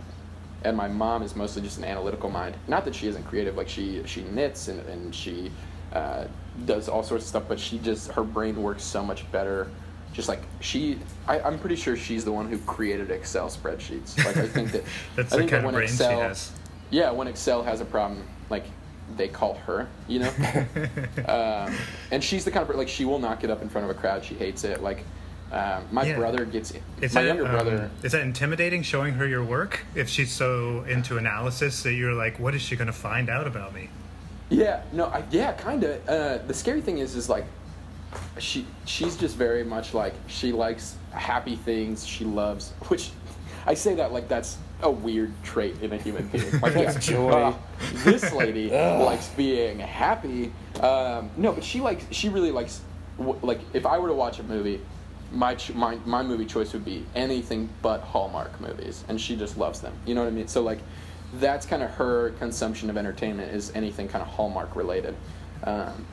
[0.65, 2.55] and my mom is mostly just an analytical mind.
[2.69, 5.51] Not that she isn't creative, like she she knits and and she
[5.93, 6.25] uh,
[6.65, 9.69] does all sorts of stuff, but she just her brain works so much better.
[10.13, 14.23] Just like she, I, I'm pretty sure she's the one who created Excel spreadsheets.
[14.25, 14.85] Like I think that
[15.17, 16.53] That's I the think that of when brain she Excel, has.
[16.91, 18.65] yeah, when Excel has a problem, like
[19.17, 20.31] they call her, you know.
[21.29, 21.75] um,
[22.11, 23.99] and she's the kind of like she will not get up in front of a
[23.99, 24.25] crowd.
[24.25, 24.83] She hates it.
[24.83, 25.05] Like
[25.53, 26.17] um, my Yeah.
[26.17, 27.91] brother gets Is my that, younger um, brother.
[28.03, 29.85] is that intimidating showing her your work?
[29.95, 33.47] If she's so into analysis that you're like, what is she going to find out
[33.47, 33.89] about me?
[34.49, 36.09] Yeah, no, I, yeah, kind of.
[36.09, 37.45] Uh, the scary thing is, is like,
[38.39, 42.07] she she's just very much like she likes happy things.
[42.07, 43.11] She loves, which
[43.67, 46.45] I say that like that's a weird trait in a human being.
[46.61, 47.31] Like, yeah, joy.
[47.31, 47.55] uh,
[48.05, 50.53] this lady likes being happy.
[50.81, 52.05] Um, no, but she likes.
[52.11, 52.81] She really likes.
[53.19, 54.81] Like, if I were to watch a movie,
[55.31, 59.57] my, ch- my my movie choice would be anything but Hallmark movies, and she just
[59.57, 59.93] loves them.
[60.07, 60.49] You know what I mean?
[60.49, 60.79] So like,
[61.35, 65.15] that's kind of her consumption of entertainment is anything kind of Hallmark related,
[65.65, 66.05] um,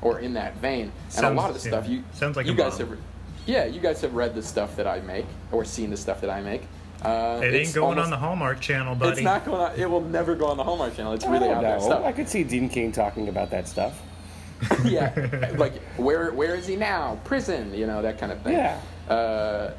[0.00, 0.90] or in that vein.
[1.16, 2.88] And a lot of the Sounds- stuff you Sounds like you a guys mom.
[2.90, 2.98] have,
[3.46, 6.30] yeah, you guys have read the stuff that I make or seen the stuff that
[6.30, 6.62] I make.
[7.04, 9.12] Uh, It ain't going almost- on the Hallmark Channel, buddy.
[9.12, 9.78] It's not going on.
[9.78, 11.12] It will never go on the Hallmark Channel.
[11.12, 12.04] It's really I out don't there stuff.
[12.04, 14.00] I could see Dean King talking about that stuff.
[14.84, 17.18] yeah, like where where is he now?
[17.24, 18.54] Prison, you know that kind of thing.
[18.54, 18.80] Yeah.
[19.12, 19.72] Uh,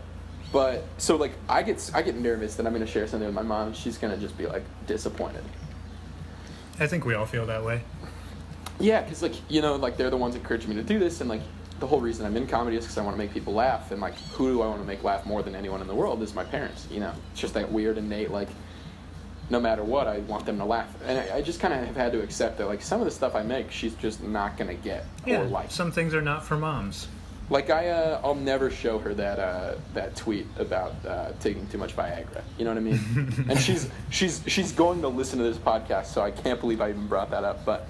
[0.51, 3.35] but so like I get I get nervous that I'm going to share something with
[3.35, 3.73] my mom.
[3.73, 5.43] She's going to just be like disappointed.
[6.79, 7.81] I think we all feel that way.
[8.79, 11.29] Yeah, because like you know like they're the ones encouraging me to do this, and
[11.29, 11.41] like
[11.79, 13.99] the whole reason I'm in comedy is because I want to make people laugh, and
[14.01, 16.33] like who do I want to make laugh more than anyone in the world is
[16.33, 16.87] my parents.
[16.89, 18.49] You know, it's just that weird innate like.
[19.47, 21.95] No matter what, I want them to laugh, and I, I just kind of have
[21.95, 22.65] had to accept that.
[22.65, 25.69] Like some of the stuff I make, she's just not gonna get Yeah, or like.
[25.69, 27.07] some things are not for moms.
[27.51, 31.77] Like I, uh, I'll never show her that uh, that tweet about uh, taking too
[31.77, 32.41] much Viagra.
[32.57, 33.45] You know what I mean?
[33.49, 36.89] and she's she's she's going to listen to this podcast, so I can't believe I
[36.89, 37.63] even brought that up.
[37.65, 37.87] But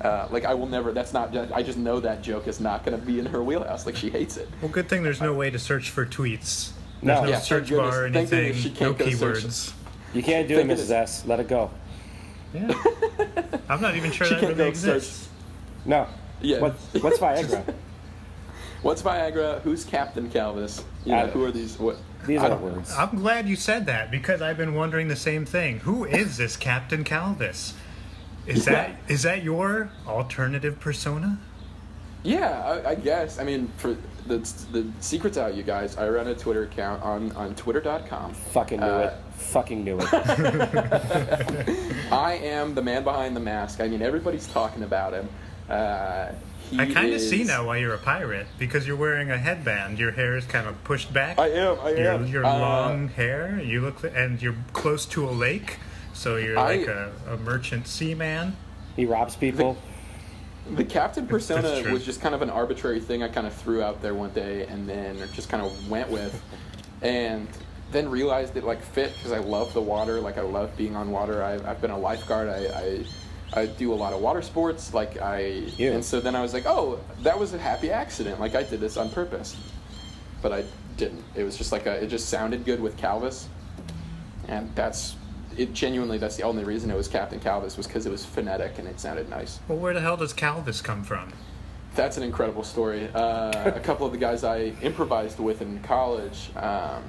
[0.00, 0.92] uh, like I will never.
[0.92, 1.34] That's not.
[1.54, 3.86] I just know that joke is not going to be in her wheelhouse.
[3.86, 4.48] Like she hates it.
[4.60, 6.72] Well, good thing there's no way to search for tweets.
[7.02, 7.14] No.
[7.14, 8.54] There's no Yeah, search goodness- bar or thank anything.
[8.62, 9.36] she No can't go search.
[9.44, 9.72] keywords.
[10.14, 10.78] You can't do it, it Mrs.
[10.78, 11.26] is- S.
[11.26, 11.70] Let it go.
[12.54, 12.72] Yeah.
[13.68, 14.94] I'm not even sure She that can't really go search.
[14.96, 15.28] exists.
[15.84, 16.06] No.
[16.40, 16.60] Yeah.
[16.60, 17.74] What, what's Viagra?
[18.82, 19.60] What's Viagra?
[19.62, 20.84] Who's Captain Calvis?
[21.04, 21.78] You know, who are these?
[21.78, 21.96] What?
[22.26, 22.92] These are words.
[22.96, 25.80] I'm glad you said that because I've been wondering the same thing.
[25.80, 27.72] Who is this Captain Calvis?
[28.46, 28.72] Is Yeah.
[28.72, 31.38] that is that your alternative persona?
[32.22, 33.38] Yeah, I, I guess.
[33.38, 34.38] I mean, for the
[34.72, 35.96] the secrets out, you guys.
[35.96, 38.34] I run a Twitter account on on Twitter.com.
[38.34, 39.40] Fucking knew Uh, it.
[39.40, 40.12] Fucking knew it.
[42.12, 43.80] I am the man behind the mask.
[43.80, 45.28] I mean, everybody's talking about him.
[45.68, 46.28] Uh,
[46.70, 49.38] he I kind of is- see now why you're a pirate because you're wearing a
[49.38, 49.98] headband.
[49.98, 51.38] Your hair is kind of pushed back.
[51.38, 51.78] I am.
[51.80, 52.26] I your am.
[52.26, 53.60] your Uh, long hair.
[53.62, 55.78] You look and you're close to a lake,
[56.16, 58.56] so you're I- like a, a merchant seaman.
[58.96, 59.76] He robs people.
[60.74, 64.02] The captain persona was just kind of an arbitrary thing I kind of threw out
[64.02, 66.42] there one day and then just kind of went with,
[67.02, 67.46] and
[67.92, 70.20] then realized it like fit because I love the water.
[70.20, 71.44] Like I love being on water.
[71.44, 72.48] I, I've been a lifeguard.
[72.48, 74.92] I, I I do a lot of water sports.
[74.92, 75.92] Like I Yeah.
[75.92, 78.40] and so then I was like, oh, that was a happy accident.
[78.40, 79.56] Like I did this on purpose,
[80.42, 80.64] but I
[80.96, 81.22] didn't.
[81.36, 83.44] It was just like a, it just sounded good with Calvis,
[84.48, 85.14] and that's.
[85.56, 88.78] It genuinely, that's the only reason it was Captain Calvis was because it was phonetic
[88.78, 89.60] and it sounded nice.
[89.68, 91.32] Well, where the hell does Calvis come from?
[91.94, 93.08] That's an incredible story.
[93.14, 97.02] Uh, a couple of the guys I improvised with in college, um,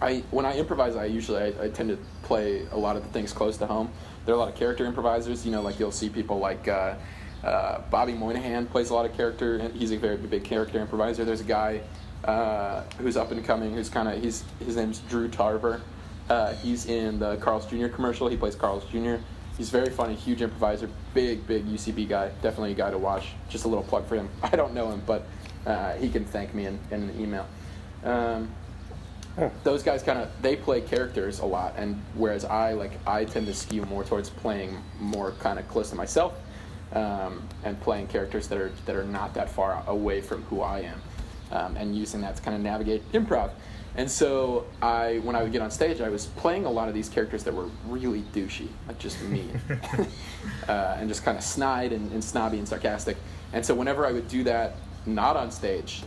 [0.00, 3.08] I when I improvise, I usually I, I tend to play a lot of the
[3.10, 3.90] things close to home.
[4.24, 5.44] There are a lot of character improvisers.
[5.44, 6.94] You know, like you'll see people like uh,
[7.42, 11.24] uh, Bobby Moynihan plays a lot of character, and he's a very big character improviser.
[11.24, 11.80] There's a guy
[12.24, 15.80] uh, who's up and coming, who's kind of he's his name's Drew Tarver.
[16.28, 17.88] Uh, he's in the Carl's Jr.
[17.88, 18.28] commercial.
[18.28, 19.16] He plays Carl's Jr.
[19.56, 22.28] He's very funny, huge improviser, big, big UCB guy.
[22.42, 23.28] Definitely a guy to watch.
[23.48, 24.28] Just a little plug for him.
[24.42, 25.26] I don't know him, but
[25.66, 27.46] uh, he can thank me in, in an email.
[28.04, 28.50] Um,
[29.64, 33.46] those guys kind of they play characters a lot, and whereas I like I tend
[33.46, 36.34] to skew more towards playing more kind of close to myself,
[36.92, 40.80] um, and playing characters that are that are not that far away from who I
[40.80, 41.02] am,
[41.52, 43.50] um, and using that to kind of navigate improv.
[43.96, 46.94] And so I, when I would get on stage, I was playing a lot of
[46.94, 49.58] these characters that were really douchey, like just mean,
[50.68, 53.16] uh, and just kind of snide and, and snobby and sarcastic.
[53.54, 54.74] And so whenever I would do that,
[55.06, 56.02] not on stage,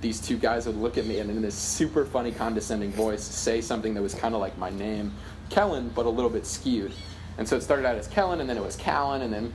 [0.00, 3.60] these two guys would look at me and in this super funny, condescending voice say
[3.60, 5.12] something that was kind of like my name,
[5.50, 6.92] Kellen, but a little bit skewed.
[7.38, 9.52] And so it started out as Kellen, and then it was Callan, and then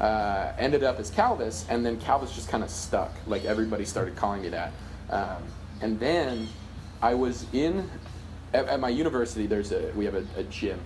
[0.00, 3.12] uh, ended up as Calvis, and then Calvis just kind of stuck.
[3.26, 4.72] Like everybody started calling me that.
[5.10, 5.42] Um,
[5.80, 6.48] and then
[7.02, 7.88] I was in
[8.52, 9.46] at, at my university.
[9.46, 10.80] There's a we have a, a gym,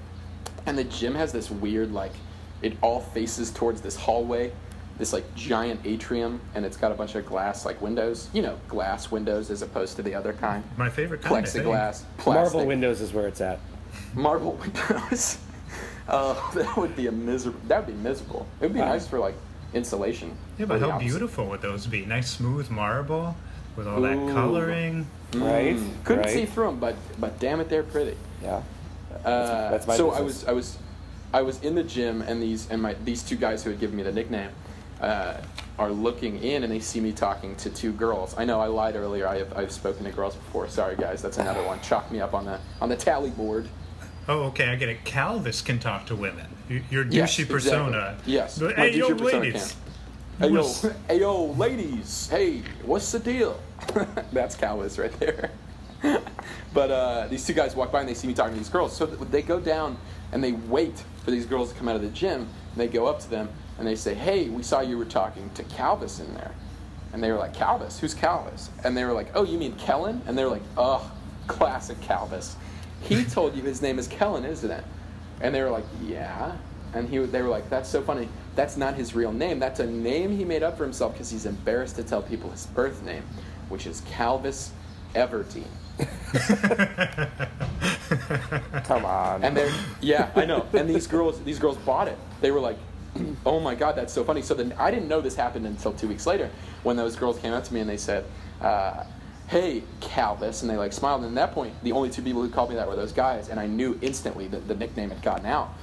[0.67, 2.13] and the gym has this weird like
[2.63, 4.53] it all faces towards this hallway
[4.97, 8.57] this like giant atrium and it's got a bunch of glass like windows you know
[8.69, 11.45] glass windows as opposed to the other kind My favorite kind.
[11.45, 11.65] I think.
[11.67, 13.59] plexiglass plastic Marble Windows is where it's at.
[14.15, 15.39] marble windows
[16.07, 18.91] uh, that would be a miserable that would be miserable it would be Wow.
[18.91, 19.35] nice for like
[19.75, 21.09] insulation Yeah, but how opposite.
[21.09, 22.07] beautiful would those be?
[22.07, 23.35] Nice smooth marble
[23.77, 24.33] with all that Ooh.
[24.33, 25.07] coloring.
[25.35, 25.77] Right?
[25.77, 26.05] Mm.
[26.05, 26.33] couldn't right?
[26.33, 28.63] see through them but but damn it they're pretty Yeah.
[29.25, 30.79] Uh, that's my so I was I was
[31.33, 33.97] I was in the gym and these and my these two guys who had given
[33.97, 34.51] me the nickname
[35.01, 35.35] uh,
[35.79, 38.37] are looking in and they see me talking to two girls.
[38.39, 39.27] I know I lied earlier.
[39.27, 40.69] I have I've spoken to girls before.
[40.69, 41.81] Sorry guys, that's another one.
[41.81, 43.69] Chalk me up on the on the tally board.
[44.29, 45.05] Oh, okay, I get it.
[45.05, 46.47] Calvis can talk to women.
[46.91, 47.89] Your douchey Yes, persona.
[48.13, 48.33] exactly.
[48.33, 49.77] Yes, But, my hey, yo, douchey persona ladies.
[50.37, 50.69] Hey yo,
[51.09, 53.61] hey yo, ladies, hey, what's the deal?
[54.33, 55.53] That's Calvis right there.
[56.75, 58.97] but uh, these two guys walk by and they see me talking to these girls.
[58.97, 59.97] So they go down
[60.33, 62.41] and they wait for these girls to come out of the gym.
[62.41, 65.51] And they go up to them and they say, "Hey, we saw you were talking
[65.55, 66.51] to Calvis in there."
[67.13, 68.01] And they were like, "Calvis?
[68.01, 71.03] Who's Calvis?" And they were like, "Oh, you mean Kellen?" And they were like, "Ugh,
[71.47, 72.57] classic Calvis.
[73.03, 74.83] He told you his name is Kellen, isn't it?"
[75.41, 76.57] And they were like, "Yeah."
[76.95, 78.29] And he, they were like, "That's so funny.
[78.55, 79.59] That's not his real name.
[79.59, 82.67] That's a name he made up for himself because he's embarrassed to tell people his
[82.67, 83.25] birth name,
[83.69, 84.71] which is Calvis
[85.15, 85.67] Everdeen."
[88.85, 89.45] Come on.
[89.45, 90.67] And they're yeah, I know.
[90.75, 92.19] And these girls, these girls bought it.
[92.41, 92.77] They were like,
[93.47, 96.09] "Oh my god, that's so funny." So then I didn't know this happened until two
[96.09, 96.51] weeks later
[96.83, 98.25] when those girls came up to me and they said,
[98.61, 99.05] uh,
[99.49, 101.25] "Hey, Calvis," and they like smiled.
[101.25, 103.49] And at that point, the only two people who called me that were those guys,
[103.49, 105.75] and I knew instantly that the nickname had gotten out.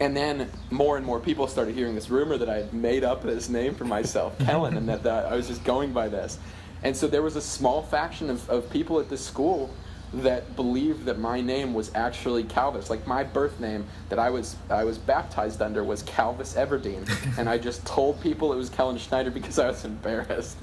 [0.00, 3.22] And then more and more people started hearing this rumor that I had made up
[3.22, 6.38] this name for myself, Kellen, and that, that I was just going by this.
[6.82, 9.70] And so there was a small faction of, of people at this school
[10.12, 12.88] that believed that my name was actually Calvis.
[12.88, 17.06] Like my birth name that I was I was baptized under was Calvis Everdeen,
[17.38, 20.56] and I just told people it was Kellen Schneider because I was embarrassed.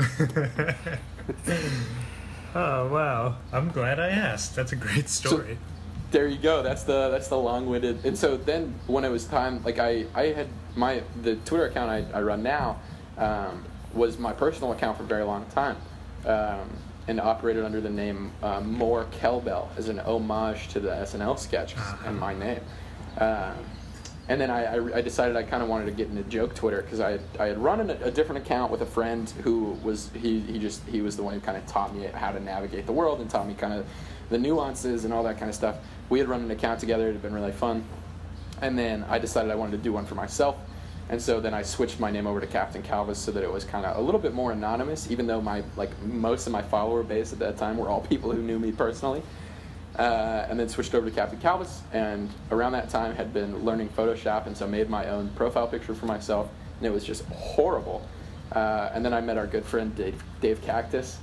[2.56, 3.36] oh wow!
[3.52, 4.56] I'm glad I asked.
[4.56, 5.58] That's a great story.
[6.16, 6.64] There you go.
[6.64, 8.06] That's the that's the long-winded.
[8.06, 11.90] And so then when it was time, like I I had my the Twitter account
[11.92, 12.80] I, I run now
[13.18, 15.76] um, was my personal account for a very long time,
[16.26, 16.70] um,
[17.10, 21.76] and operated under the name uh, More Kelbell as an homage to the SNL sketch
[22.06, 22.62] and my name.
[23.18, 23.56] Um,
[24.30, 26.82] and then I, I, I decided I kind of wanted to get into joke Twitter
[26.82, 30.10] because I, had- I had run a, a different account with a friend who was
[30.14, 32.86] he, he just he was the one who kind of taught me how to navigate
[32.86, 33.86] the world and taught me kind of
[34.30, 35.76] the nuances and all that kind of stuff.
[36.10, 37.84] We had run an account together; it had been really fun.
[38.62, 40.56] And then I decided I wanted to do one for myself,
[41.10, 43.66] and so then I switched my name over to Captain Calvis so that it was
[43.66, 47.04] kind of a little bit more anonymous, even though my like most of my follower
[47.04, 49.22] base at that time were all people who knew me personally
[49.98, 51.82] uh, and then switched over to Captain Calvis.
[51.94, 55.96] And around that time, had been learning Photoshop, and so made my own profile picture
[55.96, 58.06] for myself, and it was just horrible.
[58.52, 61.18] Uh, and then I met our good friend Dave, Dave Cactus,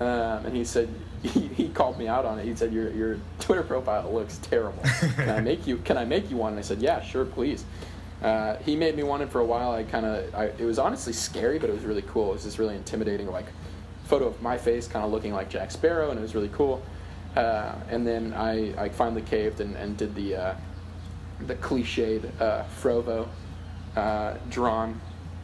[0.00, 0.88] um, and he said
[1.22, 2.44] he, he called me out on it.
[2.44, 4.82] He said your your Twitter profile looks terrible.
[5.16, 6.52] Can I make you Can I make you one?
[6.52, 7.64] And I said yeah, sure, please.
[8.22, 11.12] Uh, he made me one, and for a while, I kind of it was honestly
[11.12, 12.30] scary, but it was really cool.
[12.30, 13.46] It was this really intimidating like
[14.04, 16.82] photo of my face, kind of looking like Jack Sparrow, and it was really cool.
[17.36, 20.54] Uh, and then I, I finally caved and, and did the uh,
[21.46, 23.28] the cliched uh, Frovo
[23.96, 25.00] uh, drawn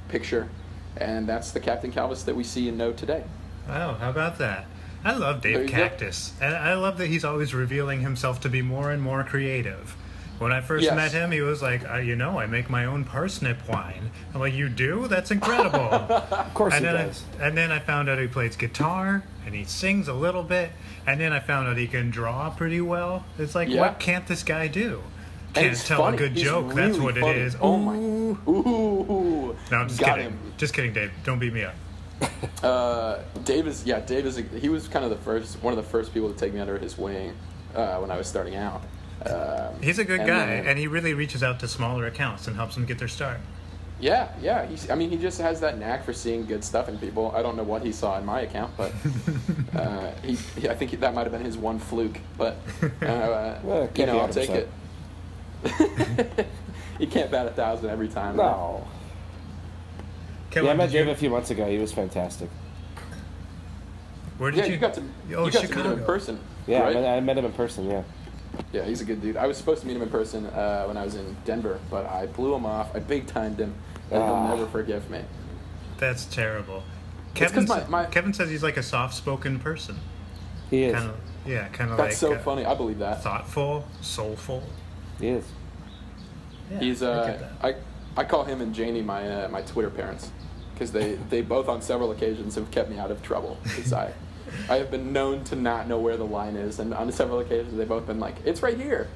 [0.09, 0.49] picture,
[0.97, 3.25] and that's the Captain Calvis that we see and know today.
[3.71, 4.67] Wow, how about that?
[5.05, 5.73] I love Dave go.
[5.73, 9.97] Cactus, and I love that he's always revealing himself to be more and more creative.
[10.39, 10.97] When I first Yes.
[10.97, 14.41] met him, he was like, uh, "You know, I make my own parsnip wine." I'm
[14.41, 15.07] like, "You do?
[15.07, 15.79] That's incredible!"
[16.31, 17.23] of course and he then does.
[17.41, 20.71] I, and then I found out he plays guitar and he sings a little bit,
[21.07, 23.25] and then I found out he can draw pretty well.
[23.39, 23.81] It's like, Yeah.
[23.83, 25.03] what can't this guy do?
[25.55, 26.17] Can't tell funny.
[26.17, 26.75] a good He's joke.
[26.75, 27.33] That's what funny.
[27.33, 27.57] it is.
[27.61, 27.95] Oh my!
[27.95, 28.39] Ooh.
[28.49, 29.57] Ooh!
[29.71, 30.33] No, I'm just Got kidding.
[30.33, 30.39] him.
[30.59, 31.11] Just kidding, Dave.
[31.25, 31.75] Don't beat me up.
[32.63, 34.01] Uh, Dave is yeah.
[34.01, 36.39] Dave is a, he was kind of the first one of the first people to
[36.39, 37.35] take me under his wing
[37.75, 38.83] uh, when I was starting out.
[39.25, 42.47] Um, He's a good and guy, then- and he really reaches out to smaller accounts
[42.47, 43.39] and helps them get their start.
[43.99, 44.67] Yeah, yeah.
[44.67, 47.33] He's, I mean, he just has that knack for seeing good stuff in people.
[47.35, 48.93] I don't know what he saw in my account, but
[49.75, 52.19] uh, he, he, I think that might have been his one fluke.
[52.37, 52.57] But
[53.03, 54.69] uh, Well, you know, I'll take 100%.
[55.65, 56.47] it.
[56.99, 58.37] you can't bat a thousand every time.
[58.37, 58.47] right?
[60.51, 60.55] No.
[60.55, 61.67] Kevin, Yeah, I met did you- a few months ago.
[61.67, 62.49] He was fantastic.
[64.39, 64.73] Where did Yeah, you?
[64.73, 65.03] you got to
[65.37, 66.41] Oh, you got to meet him in person.
[66.67, 66.97] Yeah, right?
[66.97, 67.89] I, met, I met him in person.
[67.91, 68.03] Yeah.
[68.73, 69.37] Yeah, he's a good dude.
[69.37, 72.07] I was supposed to meet him in person uh, when I was in Denver, but
[72.07, 72.95] I blew him off.
[72.97, 73.75] I big timed him,
[74.11, 74.27] and Ah.
[74.49, 75.21] he'll never forgive me.
[75.99, 76.83] That's terrible.
[77.35, 79.99] Kevin, my- my- Kevin says he's like a soft-spoken person.
[80.69, 80.95] He is.
[80.95, 82.65] Kind of, yeah, kind of That's like so uh, funny.
[82.65, 83.23] I believe that.
[83.23, 84.63] thoughtful, soulful.
[85.21, 85.45] He is.
[86.73, 87.53] Yeah, He's I uh, get.
[87.63, 87.75] I
[88.17, 90.31] I call him and Janie my uh, my Twitter parents
[90.81, 94.13] because they they both on several occasions have kept me out of trouble because I.
[94.69, 97.77] I have been known to not know where the line is, and on several occasions
[97.77, 99.07] they've both been like, "It's right here.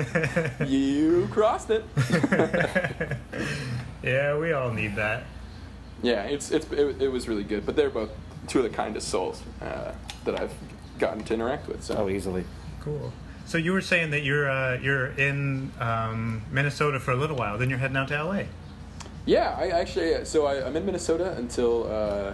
[0.64, 1.84] you crossed it."
[4.04, 5.24] yeah, we all need that.
[6.00, 8.10] yeah, it's it's it, it was really good, but they're both
[8.46, 9.90] two of the kindest souls uh,
[10.24, 10.54] that I've
[11.00, 11.82] gotten to interact with.
[11.82, 12.44] So Oh, easily.
[12.80, 13.12] Cool.
[13.46, 17.58] So you were saying that you're uh, you're in um, Minnesota for a little while,
[17.58, 18.42] then you're heading out to LA.
[19.28, 20.24] Yeah, I actually.
[20.24, 22.32] So I, I'm in Minnesota until uh,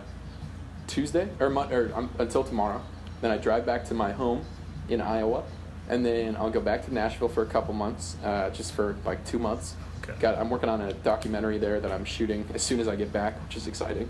[0.86, 2.80] Tuesday or, or um, until tomorrow.
[3.20, 4.44] Then I drive back to my home
[4.88, 5.42] in Iowa,
[5.88, 9.26] and then I'll go back to Nashville for a couple months, uh, just for like
[9.26, 10.20] two months, Good.
[10.20, 13.12] got I'm working on a documentary there that I'm shooting as soon as I get
[13.12, 14.08] back, which is exciting.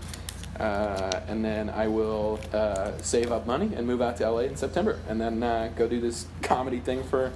[0.59, 4.55] Uh, and then I will uh, save up money and move out to LA in
[4.55, 7.33] September, and then uh, go do this comedy thing for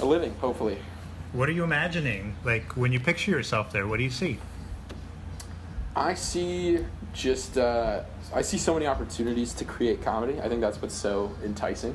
[0.00, 0.78] a living, hopefully.
[1.32, 2.34] What are you imagining?
[2.44, 4.38] Like when you picture yourself there, what do you see?
[6.00, 6.78] I see
[7.12, 8.00] just uh,
[8.34, 10.40] I see so many opportunities to create comedy.
[10.40, 11.94] I think that's what's so enticing.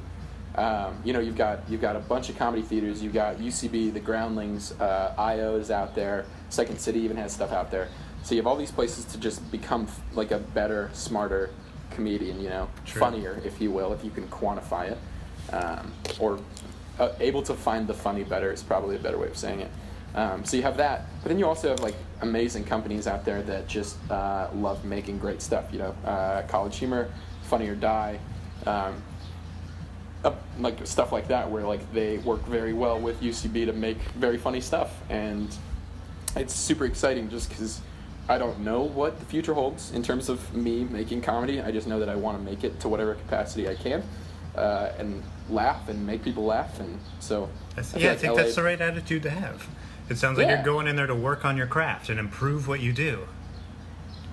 [0.54, 3.02] Um, you know, you've got you've got a bunch of comedy theaters.
[3.02, 6.26] You've got UCB, the Groundlings, uh, IO is out there.
[6.50, 7.90] Second City even has stuff out there.
[8.22, 11.50] So you have all these places to just become f- like a better, smarter
[11.90, 12.40] comedian.
[12.40, 13.00] You know, True.
[13.00, 15.00] funnier, if you will, if you can quantify it,
[15.52, 16.40] um, or
[17.00, 19.72] uh, able to find the funny better is probably a better way of saying it.
[20.14, 23.42] Um, so you have that, but then you also have like amazing companies out there
[23.44, 25.66] that just uh, love making great stuff.
[25.72, 27.12] You know, uh, College Humor,
[27.44, 28.20] Funny or Die,
[28.66, 29.02] um,
[30.24, 33.98] uh, like stuff like that, where like they work very well with UCB to make
[34.18, 35.56] very funny stuff, and
[36.36, 37.82] it's super exciting just because
[38.28, 41.62] I don't know what the future holds in terms of me making comedy.
[41.62, 44.04] I just know that I want to make it to whatever capacity I can,
[44.56, 48.56] uh, and laugh and make people laugh, and so feel yeah, I think LA that's
[48.56, 49.68] the right attitude to have.
[50.10, 50.56] It sounds like Yeah.
[50.56, 53.28] you're going in there to work on your craft and improve what you do.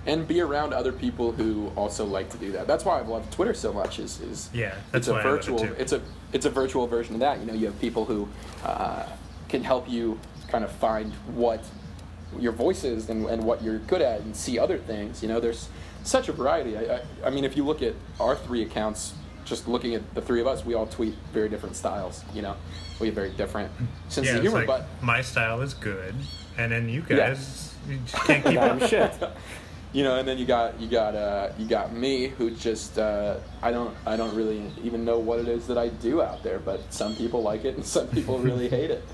[0.04, 2.66] and be around other people who also like to do that.
[2.66, 4.00] That's why I've loved Twitter so much.
[4.00, 6.00] Is is Yeah, that's it's a love it virtual it's a
[6.32, 7.38] it's a virtual version of that.
[7.38, 8.28] You know, you have people who
[8.64, 9.04] uh,
[9.48, 10.18] can help you
[10.48, 11.62] kind of find what
[12.36, 15.22] your voice is and, and what you're good at and see other things.
[15.22, 15.68] You know, there's
[16.02, 16.76] such a variety.
[16.76, 19.14] I, I, I mean, if you look at our three accounts,
[19.44, 22.24] just looking at the three of us, we all tweet very different styles.
[22.34, 22.56] You know,
[23.00, 23.70] we have very different
[24.08, 26.14] sense yeah, of humor, like but my style is good,
[26.58, 27.16] and then you Yeah.
[27.28, 28.88] guys you just can't keep Damn up.
[28.88, 29.12] shit.
[29.92, 33.36] you know, and then you got you got uh, you got me, who just uh,
[33.62, 36.58] I don't I don't really even know what it is that I do out there,
[36.58, 39.04] but some people like it and some people really hate it.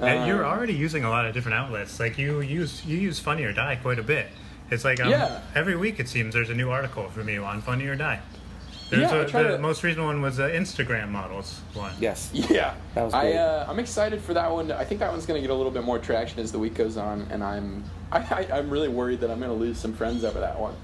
[0.00, 1.98] And you're Um, already using a lot of different outlets.
[2.00, 4.28] Like you use you use Funny or Die quite a bit.
[4.70, 5.40] It's like um, Yeah.
[5.54, 8.20] every week it seems there's a new article from you on Funny or Die.
[8.90, 11.92] There's Yeah, I a, try the to- most recent one was uh, Instagram models one.
[12.00, 12.30] Yes.
[12.50, 14.72] Yeah, That was I, uh, I'm excited for that one.
[14.72, 16.74] I think that one's going to get a little bit more traction as the week
[16.74, 19.92] goes on, and I'm I, I, I'm really worried that I'm going to lose some
[19.92, 20.74] friends over that one.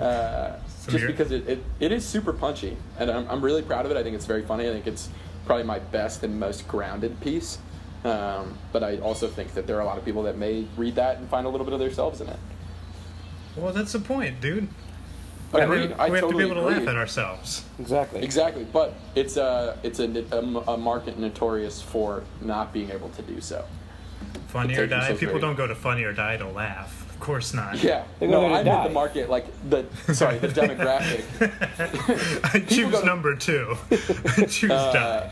[0.00, 3.90] Uh, just because it, it, it is super punchy, and I'm, I'm really proud of
[3.92, 3.96] it.
[3.96, 4.68] I think it's very funny.
[4.68, 5.08] I think it's
[5.46, 7.58] probably my best and most grounded piece.
[8.04, 10.96] Um, but I also think that there are a lot of people that may read
[10.96, 12.38] that and find a little bit of themselves in it.
[13.56, 14.68] Well, that's the point, dude.
[15.62, 15.88] Agreed.
[15.90, 16.78] We I have totally to be able to agree.
[16.80, 17.64] laugh at ourselves.
[17.78, 18.22] Exactly.
[18.22, 20.38] Exactly, but it's a it's a, a,
[20.72, 23.64] a market notorious for not being able to do so.
[24.48, 24.96] Funny or Die.
[24.96, 27.00] themselves People very- don't go to Funny or Die to laugh.
[27.10, 27.82] Of course not.
[27.82, 31.24] Yeah, They're no, I meant the market, like the sorry, the demographic.
[32.54, 33.76] I choose to- number two.
[33.90, 35.30] I choose Uh, Die.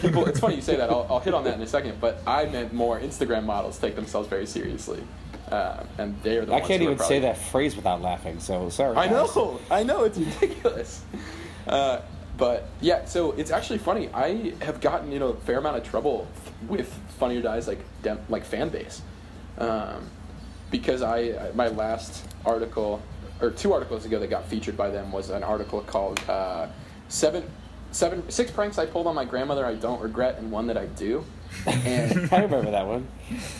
[0.00, 0.88] People, it's funny you say that.
[0.88, 3.96] I'll, I'll hit on that in a second, but I meant more Instagram models take
[3.96, 5.02] themselves very seriously,
[5.50, 8.40] uh, and they are the I can't even probably- say that phrase without laughing.
[8.40, 8.96] So sorry.
[8.96, 9.34] I guys.
[9.36, 11.02] know, I know, it's ridiculous.
[11.66, 12.00] Uh,
[12.36, 14.08] but yeah, so it's actually funny.
[14.14, 16.26] I have gotten you know a fair amount of trouble
[16.68, 16.88] with
[17.18, 19.02] Funny or Die's like dem- like fan base,
[19.58, 20.08] um,
[20.70, 23.02] because I I- my last article
[23.40, 26.66] or two articles ago that got featured by them was an article called uh,
[27.08, 27.42] seven
[27.90, 30.86] seven six pranks I pulled on my grandmother I don't regret and one that I
[30.86, 31.24] do,
[31.66, 33.06] and I remember that one.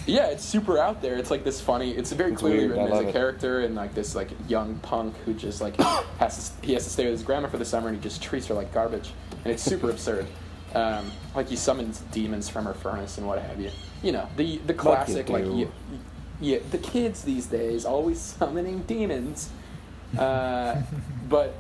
[0.07, 1.16] yeah, it's super out there.
[1.16, 1.93] It's like this funny.
[1.93, 2.70] It's very It's clearly weird.
[2.78, 3.12] written as a it.
[3.12, 5.76] character and like this like young punk who just like
[6.18, 8.22] has to he has to stay with his grandma for the summer and he just
[8.22, 9.11] treats her like garbage
[9.45, 10.26] and it's super absurd.
[10.74, 13.70] Um, like he summons demons from her furnace and what have you.
[14.03, 15.72] You know the the classic like you,
[16.41, 19.51] yeah the kids these days always summoning demons.
[20.16, 20.82] Uh,
[21.28, 21.55] but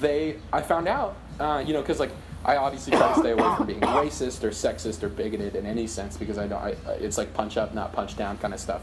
[0.00, 2.12] they I found out uh, you know because like
[2.44, 5.86] I obviously try to stay away from being racist or sexist or bigoted in any
[5.86, 8.82] sense because I know I, it's like punch up not punch down kind of stuff.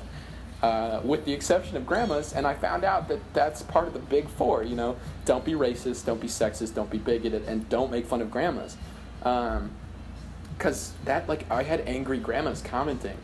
[0.61, 3.99] Uh, with the exception of grandmas, and I found out that that's part of the
[3.99, 4.63] big four.
[4.63, 4.95] You know,
[5.25, 8.75] don't be racist, don't be sexist, don't be bigoted, and don't make fun of grandmas.
[9.19, 13.17] Because that, like, I had angry grandmas commenting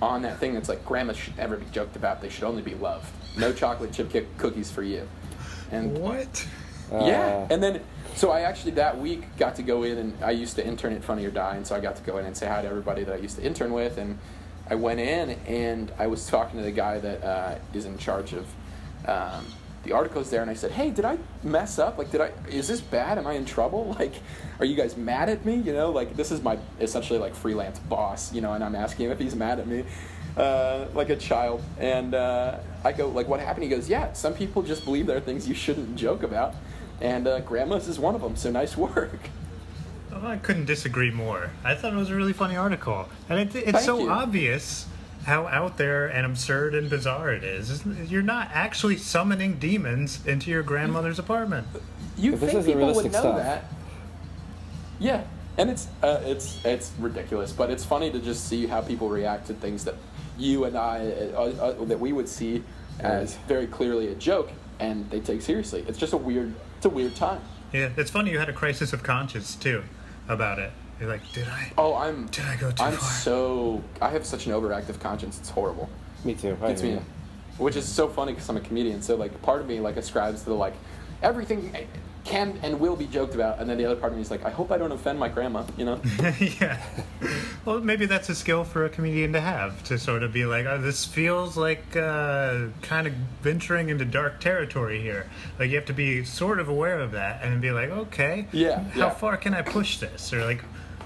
[0.00, 2.74] on that thing that's like grandmas should never be joked about; they should only be
[2.76, 3.06] loved.
[3.36, 5.08] No chocolate chip cookies for you.
[5.72, 6.46] And What?
[6.92, 7.80] yeah, Uh, and then
[8.14, 11.04] so I actually that week got to go in and I used to intern at
[11.04, 13.04] Funny or Die, and so I got to go in and say hi to everybody
[13.04, 14.18] that I used to intern with, and
[14.68, 18.32] I went in and I was talking to the guy that uh, is in charge
[18.32, 18.46] of
[19.06, 19.46] um,
[19.82, 21.98] the articles there, and I said, "Hey, did I mess up?
[21.98, 22.30] Like, did I?
[22.48, 23.18] Is this bad?
[23.18, 23.96] Am I in trouble?
[23.98, 24.14] Like,
[24.58, 25.56] are you guys mad at me?
[25.56, 29.06] You know, like this is my essentially like freelance boss, you know, and I'm asking
[29.06, 29.84] him if he's mad at me."
[30.34, 33.64] Uh, like a child, and uh, I go, like, what happened?
[33.64, 36.54] He goes, yeah, some people just believe there are things you shouldn't joke about,
[37.02, 38.36] and uh, grandma's is one of them.
[38.36, 39.18] So nice work.
[40.14, 41.50] Oh, I couldn't disagree more.
[41.64, 44.10] I thought it was a really funny article, and it, it's Thank so you.
[44.10, 44.86] obvious
[45.24, 47.84] how out there and absurd and bizarre it is.
[48.10, 51.66] You're not actually summoning demons into your grandmother's apartment.
[52.16, 53.36] You think people would know stuff.
[53.36, 53.64] that?
[54.98, 55.24] Yeah,
[55.58, 59.46] and it's uh, it's it's ridiculous, but it's funny to just see how people react
[59.48, 59.96] to things that
[60.38, 62.62] you and I uh, uh, that we would see
[63.00, 65.84] as very clearly a joke, and they take seriously.
[65.88, 67.40] It's just a weird it's a weird time.
[67.72, 69.84] Yeah, it's funny you had a crisis of conscience too
[70.28, 70.72] about it.
[70.98, 71.70] You're like, did I?
[71.78, 73.08] Oh, I'm Did I go too I'm far?
[73.08, 75.38] so I have such an overactive conscience.
[75.38, 75.88] It's horrible.
[76.24, 76.58] Me too.
[76.60, 76.98] I Gets me,
[77.58, 79.00] which is so funny because I'm a comedian.
[79.00, 80.74] So like, part of me like ascribes to the like
[81.22, 81.72] everything
[82.32, 84.44] can and will be joked about, and then the other part of me is like,
[84.44, 85.64] I hope I don't offend my grandma.
[85.76, 86.00] You know?
[86.40, 86.80] yeah.
[87.64, 90.64] Well, maybe that's a skill for a comedian to have to sort of be like,
[90.66, 93.12] oh, this feels like uh, kind of
[93.42, 95.28] venturing into dark territory here.
[95.58, 98.82] Like you have to be sort of aware of that and be like, okay, Yeah,
[98.84, 99.10] how yeah.
[99.10, 100.62] far can I push this, or like,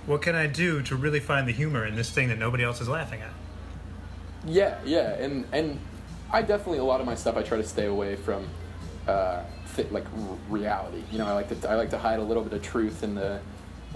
[0.07, 2.81] what can I do to really find the humor in this thing that nobody else
[2.81, 3.33] is laughing at?
[4.47, 5.81] Yeah, yeah, and and
[6.33, 8.49] I definitely a lot of my stuff I try to stay away from,
[9.09, 9.43] uh,
[9.77, 10.05] th- like
[10.49, 11.03] reality.
[11.13, 13.15] You know, I like to I like to hide a little bit of truth in
[13.15, 13.41] the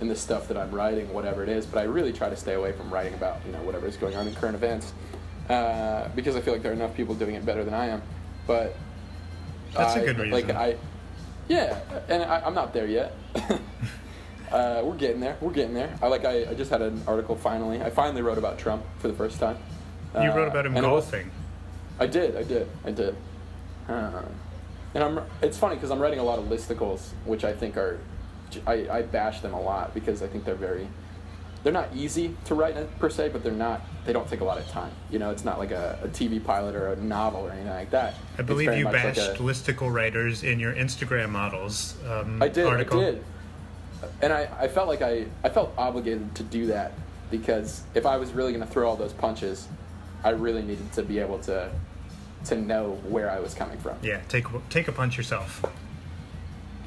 [0.00, 1.66] in the stuff that I'm writing, whatever it is.
[1.66, 4.14] But I really try to stay away from writing about you know whatever is going
[4.16, 4.92] on in current events,
[5.48, 8.02] uh, because I feel like there are enough people doing it better than I am.
[8.46, 8.74] But
[9.74, 10.56] That's a I- good Like reason.
[10.56, 10.76] I,
[11.48, 11.78] yeah,
[12.08, 13.14] and I, I'm not there yet.
[14.52, 15.36] uh, we're getting there.
[15.40, 15.96] We're getting there.
[16.02, 16.24] I like.
[16.24, 17.80] I, I just had an article finally.
[17.82, 19.56] I finally wrote about Trump for the first time.
[20.14, 21.30] You Uh, wrote about him and was- golfing.
[21.98, 23.14] I did, I did, I did.
[23.88, 24.22] Uh,
[24.94, 27.98] and I'm, it's funny because I'm writing a lot of listicles, which I think are,
[28.66, 30.88] I, I bash them a lot because I think they're very,
[31.62, 34.58] they're not easy to write per se, but they're not, they don't take a lot
[34.58, 34.90] of time.
[35.10, 37.90] You know, it's not like a, a TV pilot or a novel or anything like
[37.90, 38.14] that.
[38.38, 42.48] I believe you much like bashed a- listicle writers in your Instagram models um, I
[42.48, 43.00] did, article.
[43.00, 43.24] I did.
[44.22, 46.92] And I, I felt like I, I felt obligated to do that
[47.30, 49.68] because if I was really going to throw all those punches,
[50.24, 51.70] I really needed to be able to,
[52.46, 53.96] to know where I was coming from.
[54.02, 55.64] Yeah, take take a punch yourself.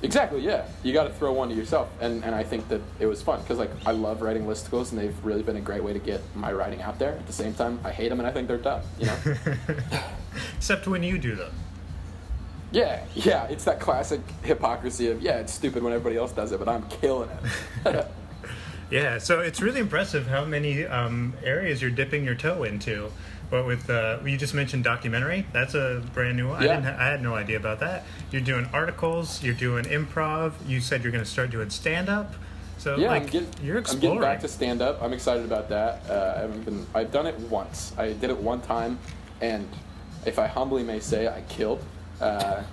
[0.02, 0.66] Exactly, yeah.
[0.84, 3.42] You got to throw one to yourself, and and I think that it was fun
[3.42, 6.22] because like I love writing listicles, and they've really been a great way to get
[6.36, 7.14] my writing out there.
[7.14, 8.82] At the same time, I hate them, and I think they're dumb.
[9.00, 9.18] You know?
[10.58, 11.54] Except when you do them.
[12.72, 13.46] yeah, yeah.
[13.46, 16.88] It's that classic hypocrisy of yeah, it's stupid when everybody else does it, but I'm
[16.90, 17.30] killing
[17.86, 18.08] it.
[18.92, 23.10] Yeah, so it's really impressive how many um, areas you're dipping your toe into.
[23.50, 26.62] But with uh, you just mentioned documentary, that's a brand new one.
[26.62, 26.76] I Yeah.
[26.76, 26.96] didn't.
[26.96, 28.04] Ha- I had no idea about that.
[28.32, 29.44] You're doing articles.
[29.44, 30.54] You're doing improv.
[30.68, 32.34] You said you're going to start doing stand up.
[32.80, 34.06] So yeah, like I'm getting, you're exploring.
[34.06, 35.02] I'm getting back to stand up.
[35.02, 36.02] I'm excited about that.
[36.10, 36.86] Uh, I haven't been.
[36.96, 37.94] I've done it once.
[37.98, 38.98] I did it one time,
[39.40, 39.68] and
[40.26, 41.82] if I humbly may say, I killed.
[42.20, 42.64] Uh,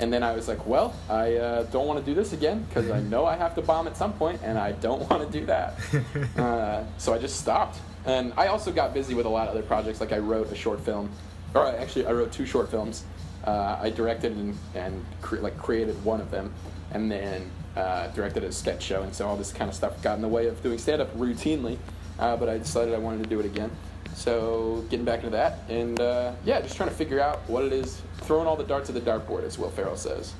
[0.00, 2.90] and then I was like, well, I uh, don't want to do this again because
[2.90, 5.46] I know I have to bomb at some point, and I don't want to do
[5.46, 5.78] that.
[6.38, 7.78] uh, so I just stopped.
[8.04, 10.00] And I also got busy with a lot of other projects.
[10.00, 11.10] Like I wrote a short film,
[11.54, 13.04] or actually I wrote two short films.
[13.44, 16.52] Uh, I directed and, and cre- like created one of them,
[16.92, 19.02] and then uh, directed a sketch show.
[19.02, 21.16] And so all this kind of stuff got in the way of doing stand up
[21.16, 21.78] routinely.
[22.18, 23.70] Uh, but I decided I wanted to do it again.
[24.16, 27.72] So getting back into that, and uh, yeah, just trying to figure out what it
[27.74, 30.32] is, throwing all the darts at the dartboard, as Will Ferrell says.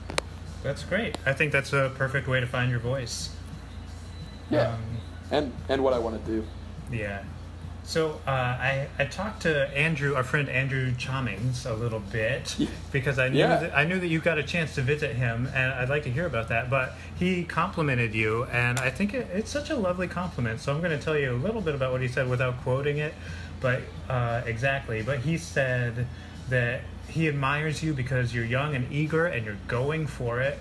[0.62, 1.18] That's great.
[1.26, 3.28] I think that's a perfect way to find your voice.
[4.50, 4.80] Yeah, Um,
[5.30, 6.44] and and what I want to do.
[6.90, 7.22] Yeah.
[7.84, 12.56] So uh, I I talked to Andrew, our friend Andrew Chomings, a little bit
[12.92, 13.56] because I knew Yeah.
[13.58, 16.10] that I knew that you got a chance to visit him, and I'd like to
[16.10, 16.70] hear about that.
[16.70, 20.60] But he complimented you, and I think it, it's such a lovely compliment.
[20.60, 22.98] So I'm going to tell you a little bit about what he said without quoting
[22.98, 23.14] it,
[23.60, 25.02] but uh, exactly.
[25.02, 26.06] But he said
[26.48, 30.58] that he admires you because you're young and eager, and you're going for it.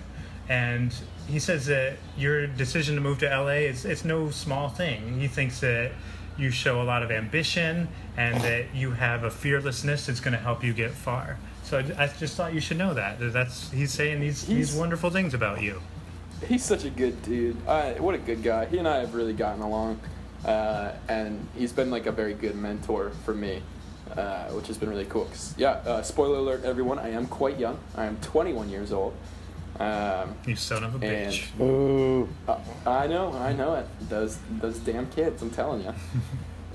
[0.48, 0.94] And
[1.26, 5.18] he says that your decision to move to LA is it's no small thing.
[5.20, 5.92] He thinks that
[6.38, 10.38] you show a lot of ambition and that you have a fearlessness that's going to
[10.38, 11.38] help you get far.
[11.62, 13.18] So I, I just thought you should know that.
[13.18, 15.80] that That's he's saying these these wonderful things about you.
[16.46, 17.56] He's such a good dude.
[17.66, 18.66] Uh, what a good guy.
[18.66, 19.98] He and I have really gotten along,
[20.46, 23.62] uh, and he's been like a very good mentor for me,
[24.16, 25.24] uh, which has been really cool.
[25.26, 26.98] 'Cause, yeah, uh, spoiler alert, everyone.
[26.98, 27.78] I am quite young.
[27.96, 29.14] I am 21 years old.
[29.78, 31.60] Um, You son of a And- bitch.
[31.60, 32.28] Ooh.
[32.48, 33.86] Uh, I know, I know it.
[34.08, 35.92] Those those damn kids, I'm telling you.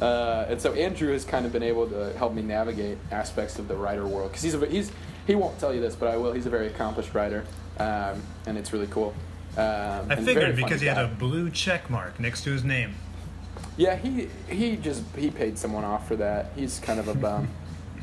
[0.02, 3.68] Uh, and so Andrew has kind of been able to help me navigate aspects of
[3.68, 4.92] the writer world because he's a, he's
[5.28, 6.34] he won't tell you this, but I will.
[6.34, 7.46] He's a very accomplished writer,
[7.78, 9.14] um, and it's really cool.
[9.58, 12.96] Um, I figured funny because he had a blue check mark next to his name.
[13.78, 16.52] Yeah, he he just he paid someone off for that.
[16.56, 17.48] He's kind of a bum.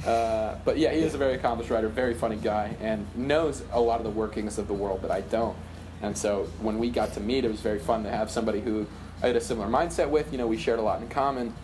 [0.07, 3.81] uh, but yeah, he is a very accomplished writer, very funny guy, and knows a
[3.81, 5.57] lot of the workings of the world that I don't.
[6.01, 8.87] And so when we got to meet, it was very fun to have somebody who
[9.23, 10.31] I had a similar mindset with.
[10.33, 11.55] You know, we shared a lot in common,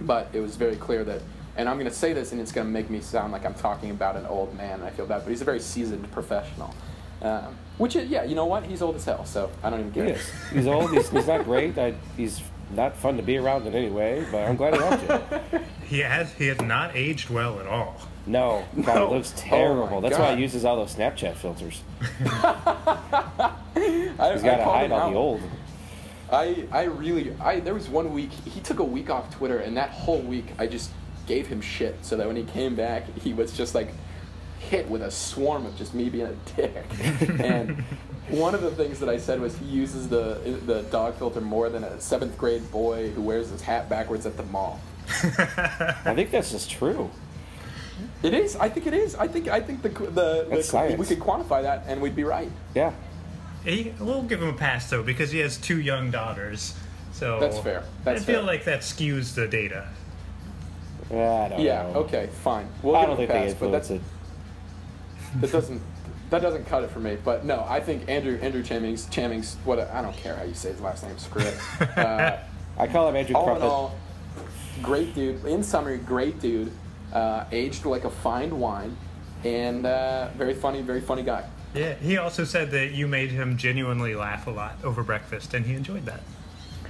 [0.00, 1.20] but it was very clear that
[1.56, 3.54] and I'm going to say this, and it's going to make me sound like I'm
[3.54, 6.74] talking about an old man, and I feel bad, but he's a very seasoned professional.
[7.20, 8.64] Um, which is, yeah, you know what?
[8.64, 10.16] He's old as hell, so I don't even He care.
[10.16, 10.30] is.
[10.52, 10.90] He's old.
[10.92, 11.76] He's, he's not great.
[11.76, 12.40] I, he's
[12.72, 15.60] not fun to be around in any way, but I'm glad he helped you.
[15.92, 18.00] He has he has not aged well at all.
[18.24, 19.06] No, God, No.
[19.08, 20.00] it looks Oh terrible.
[20.00, 20.36] my That's why God.
[20.38, 21.82] he uses all those Snapchat filters.
[22.00, 25.10] I, He's I got to hide all out.
[25.10, 25.40] the old.
[26.30, 29.76] I, I really, I there was one week he took a week off Twitter, and
[29.76, 30.90] that whole week I just
[31.26, 33.92] gave him shit, so that when he came back, he was just like
[34.60, 36.86] hit with a swarm of just me being a dick.
[37.38, 37.84] and
[38.32, 40.34] one of the things that I said was he uses the
[40.66, 44.36] the dog filter more than a seventh grade boy who wears his hat backwards at
[44.36, 44.80] the mall.
[45.08, 47.10] I think that's just true.
[48.22, 48.56] It is.
[48.56, 49.14] I think it is.
[49.16, 52.50] I think I think the the, the we could quantify that, and we'd be right.
[52.74, 52.92] Yeah.
[53.64, 56.74] He, we'll give him a pass though because he has two young daughters.
[57.12, 57.84] So That's fair.
[58.04, 58.42] That's I feel fair.
[58.44, 59.86] like that skews the data.
[61.10, 61.82] I don't Yeah.
[61.92, 62.00] know.
[62.00, 62.28] Okay.
[62.42, 62.68] Fine.
[62.82, 64.00] We'll I give don't him think a they pass, but that's it.
[65.40, 65.82] that doesn't
[66.32, 67.18] that doesn't cut it for me.
[67.22, 70.72] But no, I think Andrew Andrew Chamings Chamings what I don't care how you say
[70.72, 71.16] his last name.
[71.18, 71.54] Screw it.
[72.02, 72.38] Uh,
[72.78, 73.94] I call him Andrew all in all,
[74.82, 75.44] great dude.
[75.44, 76.72] In summary, great dude.
[77.12, 78.96] Uh, aged like a fine wine,
[79.44, 81.44] and uh, very funny, very funny guy.
[81.74, 81.94] Yeah.
[81.94, 85.74] He also said that you made him genuinely laugh a lot over breakfast, and he
[85.74, 86.20] enjoyed that.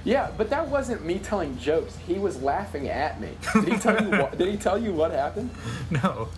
[0.05, 1.97] Yeah, but that wasn't me telling jokes.
[2.07, 3.29] He was laughing at me.
[3.53, 4.37] Did he tell you what?
[4.37, 5.49] Did he tell you what happened?
[5.91, 6.29] No.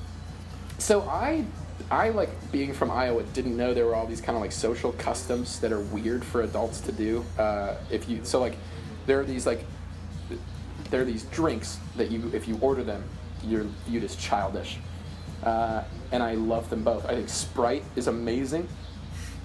[0.79, 1.45] So I,
[1.91, 3.23] I like being from Iowa.
[3.23, 6.41] Didn't know there were all these kind of like social customs that are weird for
[6.41, 7.23] adults to do.
[7.37, 8.55] Uh, if you so like,
[9.05, 9.63] there are these like,
[10.89, 13.03] there are these drinks that you if you order them,
[13.43, 14.77] you're viewed as childish,
[15.43, 17.05] uh, and I love them both.
[17.05, 18.67] I think Sprite is amazing.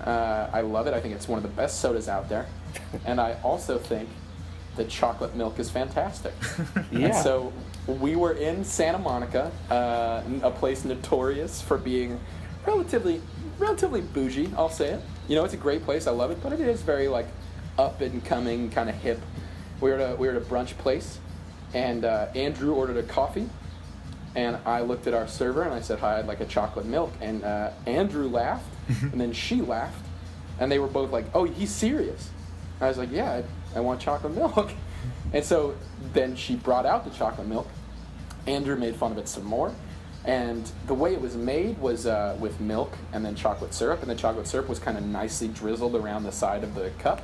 [0.03, 0.95] Uh, I love it.
[0.95, 2.47] I think it's one of the best sodas out there,
[3.05, 4.09] and I also think
[4.77, 6.33] that chocolate milk is fantastic.
[6.91, 7.23] And Yeah.
[7.23, 7.53] so
[7.87, 12.21] we were in Santa Monica, uh, a place notorious for being
[12.67, 13.21] relatively,
[13.59, 14.53] relatively bougie.
[14.57, 15.03] I'll say it.
[15.29, 16.07] You know, it's a great place.
[16.07, 17.27] I love it, but it is very like
[17.79, 19.21] up and coming, kind of hip.
[19.81, 21.19] We were at a, we were at a brunch place,
[21.73, 23.49] and uh, Andrew ordered a coffee,
[24.35, 27.13] and I looked at our server and I said, "Hi, I'd like a chocolate milk."
[27.21, 30.05] And uh, Andrew laughed, and then she laughed,
[30.59, 32.31] and they were both like, "Oh, he's serious."
[32.81, 33.43] I was like, "Yeah,
[33.75, 34.73] I, I want chocolate milk."
[35.33, 35.75] And so
[36.13, 37.69] then she brought out the chocolate milk.
[38.47, 39.73] Andrew made fun of it some more.
[40.25, 44.11] And the way it was made was uh, with milk and then chocolate syrup, and
[44.11, 47.23] the chocolate syrup was kind of nicely drizzled around the side of the cup.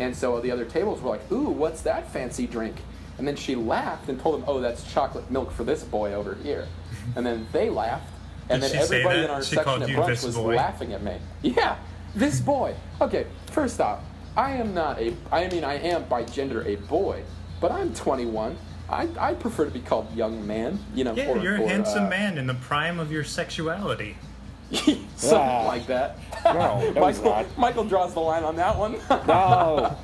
[0.00, 2.76] And so the other tables were like, "Ooh, what's that fancy drink?"
[3.18, 6.34] And then she laughed and told them, "Oh, that's chocolate milk for this boy over
[6.42, 6.66] here."
[7.16, 8.10] And then they laughed,
[8.50, 10.56] and Did then everybody in our She section at brunch was boy?
[10.56, 11.16] laughing at me.
[11.42, 11.76] Yeah,
[12.14, 12.74] this boy.
[13.00, 14.00] Okay, first off,
[14.38, 15.14] I am not a.
[15.32, 17.24] I mean, I am by gender a boy,
[17.60, 18.56] but I'm 21.
[18.88, 20.78] I, I prefer to be called young man.
[20.94, 23.24] You know, Yeah, or, you're a or, handsome uh, man in the prime of your
[23.24, 24.16] sexuality.
[24.70, 25.66] something Ah.
[25.66, 26.18] like that.
[26.44, 27.46] No, no, Michael.
[27.56, 28.96] Michael draws the line on that one.
[29.26, 29.96] No.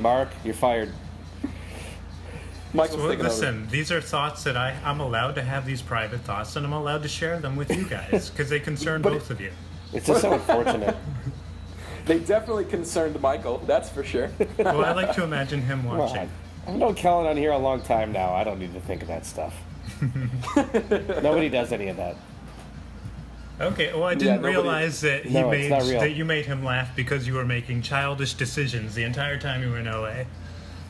[0.00, 0.92] Mark, you're fired.
[2.72, 3.34] Michael's Well, taking over.
[3.34, 6.72] listen, these are thoughts that I, I'm allowed to have these private thoughts, and I'm
[6.72, 9.50] allowed to share them with you guys because they concern But- both of you.
[9.92, 10.96] It's just so unfortunate.
[12.06, 13.58] They definitely concerned Michael.
[13.66, 14.30] That's for sure.
[14.58, 16.18] Well, I like to imagine him watching.
[16.18, 16.30] on.
[16.66, 18.34] I've known Kellen on here a long time now.
[18.34, 19.54] I don't need to think of that stuff.
[20.02, 22.16] Nobody does any of that.
[23.60, 26.94] Okay, well, I didn't nobody- realize that he No, made that you made him laugh
[26.96, 30.24] because you were making childish decisions the entire time you were in LA.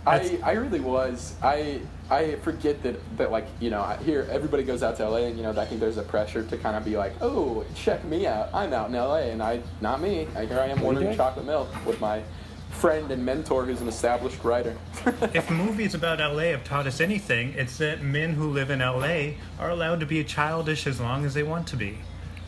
[0.07, 1.35] I, I really was.
[1.43, 1.81] I
[2.11, 5.43] I forget that, that like you know here everybody goes out to LA and you
[5.43, 8.49] know I think there's a pressure to kind of be like oh check me out
[8.53, 11.07] I'm out in LA and I not me I, here I am What are you
[11.07, 12.23] ordering chocolate milk with my
[12.71, 14.77] friend and mentor who's an established writer.
[15.35, 19.35] If movies about LA have taught us anything, it's that men who live in LA
[19.59, 21.99] are allowed to be childish as long as they want to be.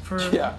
[0.03, 0.57] For yeah.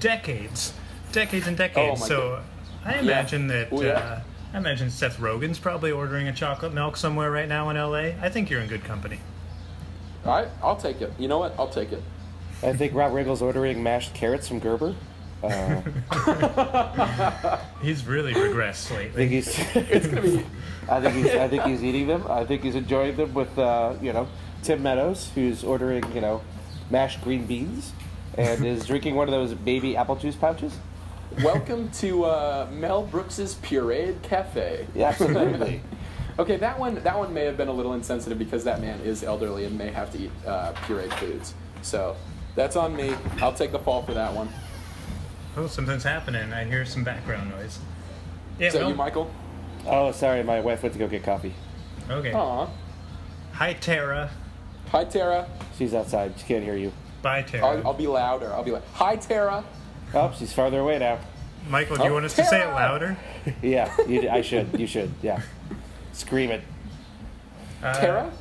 [0.00, 0.72] decades,
[1.12, 2.02] decades and decades.
[2.02, 2.42] Oh so
[2.84, 3.92] I imagine that Oh, yeah.
[3.92, 4.20] uh,
[4.54, 8.14] I imagine Seth Rogen's probably ordering a chocolate milk somewhere right now in LA.
[8.24, 9.20] I think you're in good company.
[10.24, 11.12] All right, I'll take it.
[11.18, 11.54] You know what?
[11.58, 12.02] I'll take it.
[12.62, 14.94] I think Rob Riggle's ordering mashed carrots from Gerber.
[15.42, 15.80] Uh,
[17.82, 19.10] He's really regressed I lately.
[19.14, 19.58] think he's.
[19.76, 20.44] It's gonna be
[20.88, 21.34] I think he's.
[21.34, 22.24] I think he's eating them.
[22.28, 24.26] I think he's enjoying them with, uh, you know,
[24.64, 26.40] Tim Meadows, who's ordering, you know,
[26.90, 27.92] mashed green beans,
[28.36, 30.76] and is drinking one of those baby apple juice pouches.
[31.42, 34.86] Welcome to uh, Mel Brooks's Pureed Cafe.
[34.94, 35.82] Yeah, absolutely.
[36.38, 39.24] Okay, that one that one may have been a little insensitive because that man is
[39.24, 41.52] elderly and may have to eat uh, pureed foods.
[41.82, 42.14] So
[42.54, 43.12] that's on me.
[43.40, 44.48] I'll take the fall for that one.
[45.56, 46.52] Oh, something's happening.
[46.52, 47.80] I hear some background noise.
[48.60, 49.28] Yeah, Is that you, Michael?
[49.84, 51.54] oh, sorry, my wife went to go get coffee.
[52.08, 52.32] Okay.
[52.32, 52.68] Aw.
[53.54, 54.30] Hi, Tara.
[54.92, 55.48] Hi, Tara.
[55.76, 56.34] She's outside.
[56.38, 56.92] She can't hear you.
[57.20, 57.66] Bye, Tara.
[57.66, 58.52] I'll, I'll be louder.
[58.52, 59.64] I'll be like, Hi, Tara.
[60.14, 61.18] Oh, she's farther away now.
[61.68, 63.16] Michael, do you Oh, want us to say it louder?
[63.62, 64.78] Yeah, you, I should.
[64.78, 65.12] You should.
[65.22, 65.42] Yeah.
[66.12, 66.62] Scream it.
[67.82, 68.32] Uh, Tara?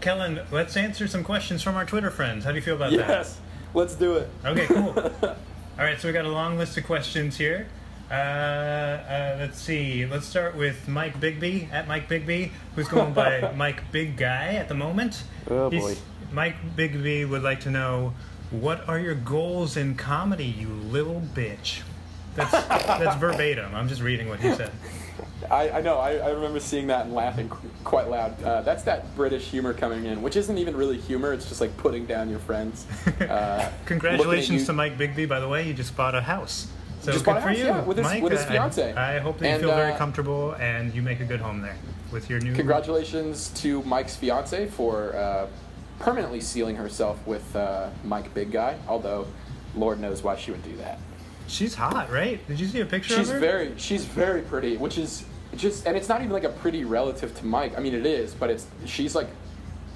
[0.00, 2.44] Kellen, let's answer some questions from our Twitter friends.
[2.44, 3.08] How do you feel about that?
[3.08, 3.40] Yes.
[3.74, 4.28] Let's do it.
[4.44, 4.88] Okay, cool.
[5.22, 7.66] All right, so we got a long list of questions here.
[8.10, 10.04] Uh, uh, let's see.
[10.06, 14.68] Let's start with Mike Bigby at Mike Bigby, who's going by Mike Big Guy at
[14.68, 15.22] the moment.
[15.48, 15.96] Oh, He's- boy.
[16.32, 18.12] Mike Bigby would like to know,
[18.50, 21.82] what are your goals in comedy, you little bitch?
[22.34, 23.74] That's that's verbatim.
[23.74, 24.70] I'm just reading what he said.
[25.50, 25.98] I, I know.
[25.98, 28.40] I, I remember seeing that and laughing qu- quite loud.
[28.42, 31.32] Uh, that's that British humor coming in, which isn't even really humor.
[31.32, 32.86] It's just like putting down your friends.
[33.20, 35.66] Uh, Congratulations to Mike Bigby, by the way.
[35.66, 36.66] You just bought a house.
[37.00, 38.22] So Just good for house, you, yeah, with his- Mike.
[38.22, 41.20] with his I- I, hope that you And, feel very uh, comfortable and you make
[41.20, 41.76] a good home there
[42.10, 42.54] with your new.
[42.54, 45.46] Congratulations to Mike's fiance for uh,
[46.00, 48.76] permanently sealing herself with uh, Mike Big Guy.
[48.88, 49.26] Although,
[49.76, 50.98] Lord knows why she would do that.
[51.46, 52.44] She's hot, right?
[52.48, 53.40] Did you see a picture She's of her?
[53.40, 55.24] very, she's very pretty, which is
[55.56, 57.76] just, and it's not even like a pretty relative to Mike.
[57.76, 59.28] I mean, it is, but it's she's like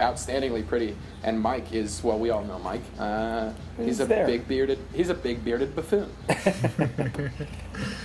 [0.00, 0.96] outstandingly pretty.
[1.22, 2.80] And Mike is, well, we all know Mike.
[2.98, 4.26] Uh, he's He's a there.
[4.26, 6.10] big bearded, he's a big bearded buffoon.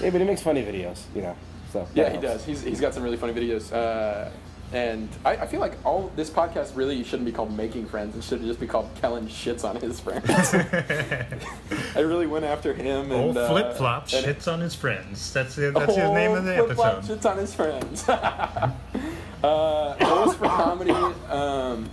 [0.02, 1.36] Yeah, but he makes funny videos, you know.
[1.74, 2.46] So that Yeah, he does.
[2.46, 3.72] He's, he's got some really funny videos.
[3.74, 4.30] Uh,
[4.72, 8.16] and I, I feel like all this podcast really shouldn't be called Making Friends.
[8.16, 10.30] It should just be called Kellen Shits on His Friends.
[11.96, 13.12] I really went after him.
[13.12, 15.34] And, uh, flip flop shits on his friends.
[15.34, 17.20] That's the, that's the name of the flip-flop episode.
[17.20, 18.10] Shits on his friends.
[19.44, 20.92] uh, goals for comedy.
[21.30, 21.90] Um,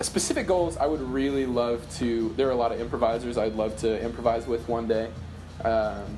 [0.00, 2.34] specific goals, I would really love to.
[2.36, 5.08] There are a lot of improvisers I'd love to improvise with one day.
[5.64, 6.16] Um,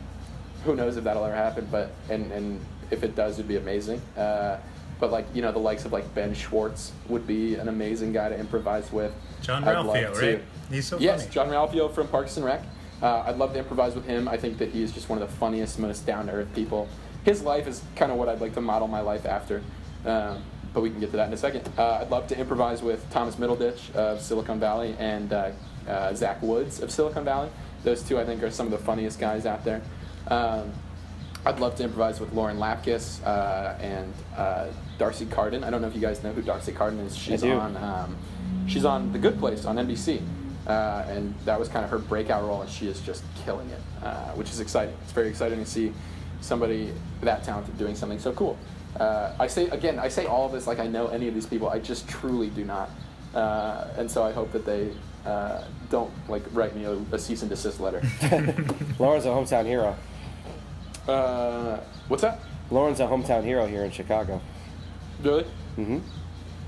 [0.64, 1.68] who knows if that'll ever happen?
[1.70, 4.00] But and and if it does, it'd be amazing.
[4.16, 4.56] Uh,
[5.00, 8.28] but like you know, the likes of like Ben Schwartz would be an amazing guy
[8.28, 9.12] to improvise with.
[9.42, 10.42] Jean I'd Ralphio, right?
[10.70, 11.50] He's so yes, funny.
[11.50, 12.62] Jean-Ralphio from Parks and Rec.
[13.02, 14.28] Uh, I'd love to improvise with him.
[14.28, 16.88] I think that he is just one of the funniest, most down to earth people.
[17.24, 19.62] His life is kind of what I'd like to model my life after.
[20.06, 20.42] Um,
[20.72, 21.70] but we can get to that in a second.
[21.78, 25.50] Uh, I'd love to improvise with Thomas Middleditch of Silicon Valley and uh,
[25.88, 27.48] uh, Zach Woods of Silicon Valley.
[27.84, 29.82] Those two, I think, are some of the funniest guys out there.
[30.28, 30.72] Um,
[31.46, 34.68] I'd love to improvise with Lauren Lapkus uh, and uh,
[34.98, 35.62] D'Arcy Carden.
[35.62, 37.14] I don't know if you guys know who D'Arcy Carden is.
[37.14, 37.52] She's do.
[37.52, 38.16] on um,
[38.66, 40.22] she's on The Good Place on NBC,
[40.66, 43.80] uh, and that was kind of her breakout role, and she is just killing it,
[44.02, 44.94] uh, which is exciting.
[45.02, 45.92] It's very exciting to see
[46.40, 48.56] somebody that talented doing something so cool.
[48.98, 51.46] Uh, I say again, I say all of this like I know any of these
[51.46, 51.68] people.
[51.68, 52.88] I just truly do not,
[53.34, 54.92] uh, and so I hope that they
[55.26, 58.00] uh, don't like write me a, a cease and desist letter.
[58.98, 59.94] Lauren's a hometown hero.
[61.08, 62.40] Uh, what's that?
[62.70, 64.40] Lauren's a hometown hero here in Chicago.
[65.22, 65.44] Really?
[65.76, 65.98] Mm-hmm.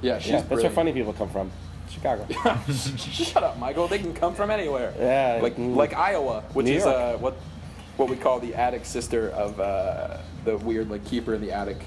[0.03, 0.75] Yeah, she's Yeah, that's where brilliant.
[0.75, 1.51] funny people come from.
[1.89, 2.27] Chicago.
[2.99, 3.87] Shut up, Michael.
[3.89, 4.93] They can come from anywhere.
[4.99, 5.75] Yeah, like mm.
[5.77, 6.97] like Iowa, which New is York.
[6.97, 7.37] uh, what
[7.97, 11.79] what we call the attic sister of uh, the weird like keeper in the attic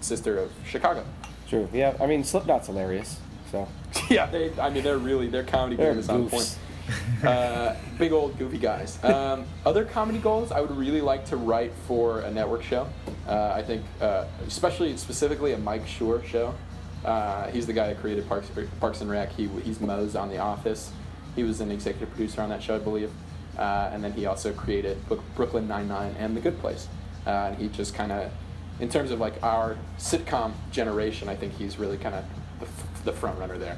[0.00, 1.04] sister of Chicago.
[1.48, 1.68] True.
[1.72, 3.20] Yeah, I mean Slipknot's hilarious.
[3.52, 3.68] So
[4.10, 4.52] yeah, they.
[4.60, 6.30] I mean, they're really their comedy They're game is on goofs.
[6.30, 6.58] point.
[7.24, 9.02] Uh, big old goofy guys.
[9.02, 12.88] Um, other comedy goals, I would really like to write for a network show.
[13.26, 16.54] Uh, I think, uh, especially specifically a Mike Schur show.
[17.04, 19.32] Uh, he's the guy that created Parks, Parks and Rec.
[19.32, 20.92] He, he's Mose on The Office.
[21.34, 23.10] He was an executive producer on that show, I believe.
[23.58, 24.96] Uh, and then he also created
[25.34, 26.86] Brooklyn Nine Nine and The Good Place.
[27.26, 28.30] And he just kind of,
[28.78, 32.24] in terms of like our sitcom generation, I think he's really kind of
[32.60, 32.66] the,
[33.04, 33.76] the front runner there.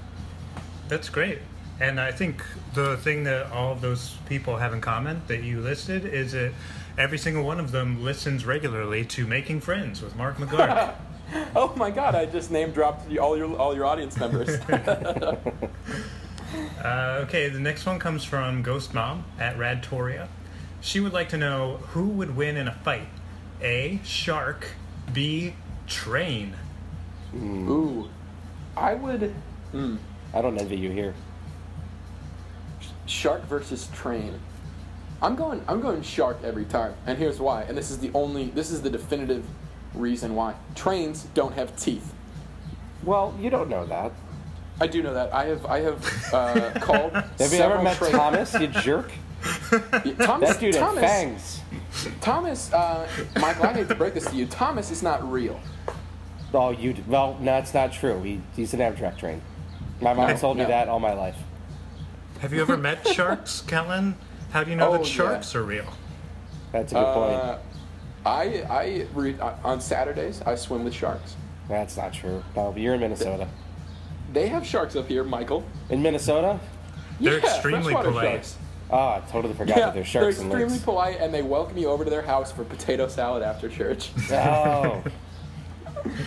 [0.89, 1.39] That's great.
[1.81, 5.61] And I think the thing that all of those people have in common that you
[5.61, 6.53] listed is that
[6.99, 10.95] every single one of them listens regularly to Making Friends with Mark McGark.
[11.55, 12.17] Oh my God!
[12.17, 14.49] I just name dropped all your all your audience members.
[14.69, 15.37] uh,
[17.23, 20.27] okay, the next one comes from Ghost Mom at Radtoria.
[20.81, 23.07] She would like to know who would win in a fight:
[23.63, 24.01] A.
[24.03, 24.71] Shark,
[25.13, 25.55] B.
[25.87, 26.55] Train.
[27.33, 28.09] Ooh,
[28.77, 29.33] I would.
[29.71, 29.99] Hmm.
[30.35, 31.15] I don't envy you here.
[33.11, 34.39] Shark versus train.
[35.21, 35.63] I'm going.
[35.69, 37.63] I'm going shark every time, and here's why.
[37.65, 38.47] And this is the only.
[38.51, 39.45] This is the definitive
[39.95, 40.55] reason why.
[40.75, 42.15] Trains don't have teeth.
[43.03, 44.13] Well, you don't know that.
[44.81, 45.35] I do know that.
[45.35, 45.67] I have.
[45.67, 47.13] I have uh, called.
[47.13, 48.55] Have you ever met train- Thomas?
[48.55, 49.11] You jerk.
[49.73, 50.51] Yeah, Thomas.
[50.51, 51.01] That dude Thomas.
[51.03, 51.61] fangs.
[52.21, 52.73] Thomas.
[52.73, 53.09] Uh,
[53.41, 54.47] Michael, I hate to break this to you.
[54.47, 55.61] Thomas is not real.
[56.55, 56.95] Oh, you.
[57.07, 58.23] Well, no, it's not true.
[58.23, 59.43] He, he's an Amtrak train.
[60.01, 61.37] My mom No, told me that all my life.
[62.39, 64.17] Have you ever met sharks, Kellen?
[64.51, 65.13] How do you know Oh, that yeah.
[65.13, 65.93] sharks are real?
[66.73, 67.61] That's a good Uh, point.
[68.25, 70.43] I I read on Saturdays.
[70.43, 71.37] I swim with sharks.
[71.69, 72.43] That's not true.
[72.57, 73.47] No, but you're in Minnesota.
[74.33, 75.65] they have sharks up here, Michael.
[75.89, 76.61] In Minnesota?
[77.21, 78.31] They're Yeah, extremely polite.
[78.45, 78.57] Sharks.
[78.91, 80.85] Oh, I totally forgot Yeah, that there's sharks they're extremely lakes.
[80.85, 84.11] polite, and they welcome you over to their house for potato salad after church.
[84.33, 85.03] Oh.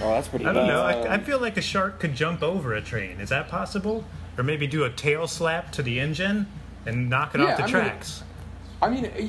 [0.01, 0.71] Oh, that's pretty I don't neat.
[0.71, 0.83] know.
[0.83, 3.19] I, I feel like a shark could jump over a train.
[3.19, 4.03] Is that possible?
[4.37, 6.47] Or maybe do a tail slap to the engine
[6.85, 8.23] and knock it Yeah, off the I mean- tracks.
[8.81, 9.27] I mean, eh,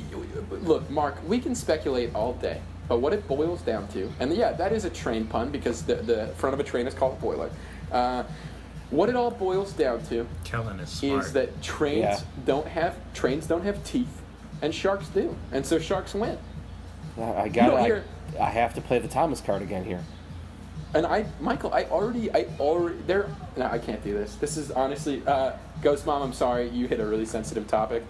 [0.49, 4.51] look, Mark, we can speculate all day, but what it boils down to, and yeah,
[4.51, 7.21] that is a train pun because the, the front of a train is called a
[7.21, 7.49] boiler.
[7.89, 8.23] Uh,
[8.89, 11.23] what it all boils down to Kellen is smart.
[11.25, 12.19] is that trains Yeah.
[12.45, 14.21] don't have trains don't have teeth,
[14.61, 16.37] and sharks do, and so sharks win.
[17.17, 18.03] I got don't I, hear-
[18.41, 20.03] I have to play the Thomas card again here.
[20.95, 23.27] And I, Michael, I already, I already, there.
[23.57, 24.35] No, I can't do this.
[24.35, 26.21] This is honestly, uh, Ghost Mom.
[26.21, 28.01] I'm sorry, you hit a really sensitive topic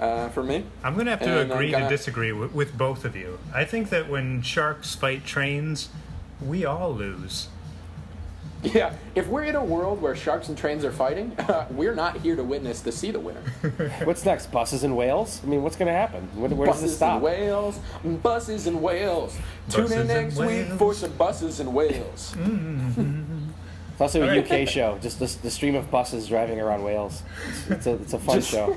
[0.00, 0.64] uh, for me.
[0.82, 3.38] I'm to have to And agree gonna- to disagree with, with both of you.
[3.54, 5.90] I think that when sharks fight trains,
[6.40, 7.48] we all lose.
[8.74, 11.34] Yeah, if we're in a world where sharks and trains are fighting,
[11.70, 13.40] we're not here to witness to see the winner.
[14.04, 14.52] What's next?
[14.52, 15.40] Buses and whales?
[15.42, 16.28] I mean, what's going to happen?
[16.34, 17.14] Where, where does buses this stop?
[17.14, 17.80] and whales,
[18.22, 19.36] buses and whales.
[19.70, 20.78] Tune in next week whales.
[20.78, 22.34] for some buses and whales.
[22.36, 23.48] Mm-hmm.
[23.92, 24.62] It's also a All right.
[24.62, 27.22] UK show, just the, the stream of buses driving around Wales.
[27.48, 28.76] It's, it's a, it's a fun Just- show.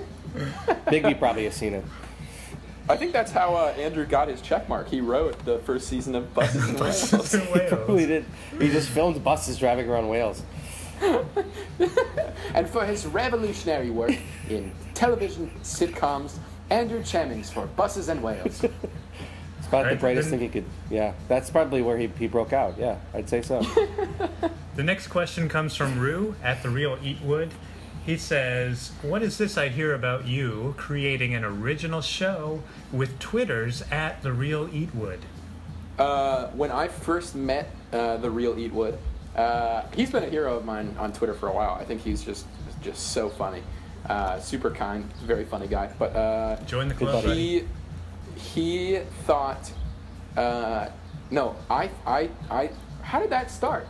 [0.88, 1.86] Bigby probably has seen it.
[2.89, 4.89] I think that's how uh, Andrew got his check mark.
[4.89, 7.11] He wrote the first season of Buses and Wales.
[7.13, 7.34] Whales.
[7.34, 7.69] and whales.
[7.69, 8.25] Totally did.
[8.59, 10.43] He just filmed buses driving around Wales.
[12.53, 14.13] and for his revolutionary work
[14.49, 16.38] in television sitcoms,
[16.69, 18.63] Andrew Chemmings for Buses and Wales.
[18.63, 20.65] It's about the Right, brightest then- thing he could.
[20.89, 22.75] Yeah, that's probably where he, he broke out.
[22.77, 23.61] Yeah, I'd say so.
[24.75, 27.51] The next question comes from Rue at the Real Eatwood.
[28.06, 33.82] He says, "What is this I hear about you creating an original show with Twitters
[33.89, 35.20] at the Real Eatwood?"
[35.97, 38.97] Uh, when I first met uh, the real Eatwood,
[39.38, 41.78] uh, he's been a hero of mine on Twitter for a while.
[41.80, 42.45] I think he's just
[42.82, 43.64] just so funny,
[44.10, 45.89] uh, super kind, very funny guy.
[45.97, 47.64] But uh, Join the club, he
[48.36, 49.72] he thought,
[50.36, 50.89] uh,
[51.32, 52.70] no, I I I.
[53.01, 53.88] How did that start?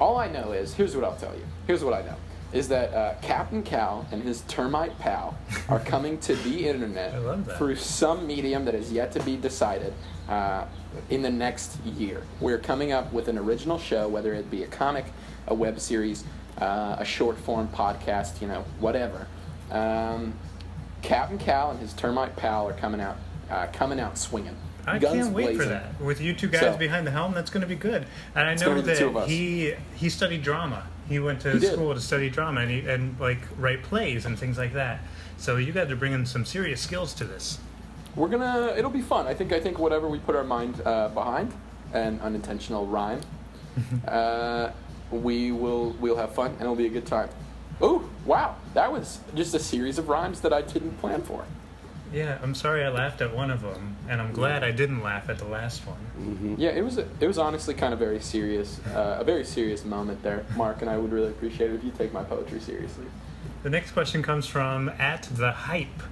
[0.00, 1.44] All I know is here's what I'll tell you.
[1.66, 2.16] Here's what I know
[2.52, 5.36] is that uh, Captain Cal and his termite pal
[5.68, 7.58] are coming to the internet I love that.
[7.58, 9.92] through some medium that is yet to be decided
[10.28, 10.64] uh,
[11.10, 12.22] in the next year.
[12.40, 15.04] We're coming up with an original show, whether it be a comic,
[15.46, 16.24] a web series,
[16.60, 19.26] uh, a short form podcast, you know, whatever.
[19.70, 20.34] Um,
[21.02, 23.16] Captain Cal and his termite pal are coming out,
[23.48, 24.56] uh, coming out swinging.
[24.86, 25.68] I Guns can't wait for blazing.
[25.72, 26.00] that.
[26.00, 28.06] With you two guys So- behind the helm, that's going to be good.
[28.34, 30.86] And I know gonna be the two of that he he studied drama.
[31.10, 31.72] He went to He did.
[31.72, 35.00] school to study drama and he, and like write plays and things like that.
[35.38, 37.58] So you got to bring in some serious skills to this.
[38.14, 38.74] We're gonna.
[38.78, 39.26] It'll be fun.
[39.26, 39.52] I think.
[39.52, 41.52] I think whatever we put our mind uh, behind,
[41.92, 43.20] an unintentional rhyme,
[44.08, 44.70] uh,
[45.10, 45.90] we will.
[46.00, 47.28] We'll have fun and it'll be a good time.
[47.82, 48.08] Ooh!
[48.24, 48.56] Wow!
[48.74, 51.44] That was just a series of rhymes that I didn't plan for.
[52.12, 55.28] Yeah, I'm sorry I laughed at one of them, and I'm glad I didn't laugh
[55.28, 56.56] at the last one.
[56.58, 56.98] Yeah, it was.
[56.98, 58.80] A, it was honestly kind of very serious.
[58.88, 61.92] Uh, a very serious moment there, Mark, and I would really appreciate it if you
[61.92, 63.04] take my poetry seriously.
[63.62, 66.02] The next question comes from at the hype.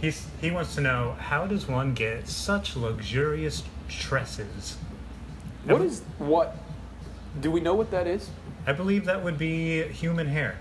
[0.00, 4.78] He's, he wants to know how does one get such luxurious tresses?
[5.64, 6.56] What is what?
[7.40, 8.30] Do we know what that is?
[8.66, 10.56] I believe that would be human hair.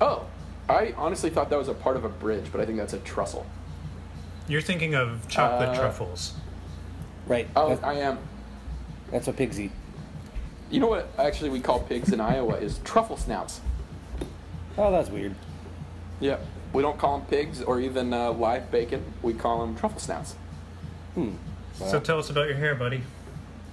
[0.00, 0.26] Oh,
[0.68, 2.98] I honestly thought that was a part of a bridge, but I think that's a
[2.98, 3.44] trussel.
[4.48, 6.34] You're thinking of chocolate Uh, truffles.
[7.26, 7.48] Right.
[7.56, 8.18] Oh, That's, I am.
[9.10, 9.70] that's what pigs eat.
[10.70, 11.08] You know what?
[11.18, 13.60] Actually, we call pigs in Iowa is truffle snouts.
[14.76, 15.34] Oh, that's weird.
[16.20, 16.38] Yeah,
[16.72, 19.02] we don't call them pigs or even uh, live bacon.
[19.22, 20.34] We call them truffle snouts.
[21.14, 21.32] Hmm.
[21.74, 23.02] So tell us about your hair, buddy.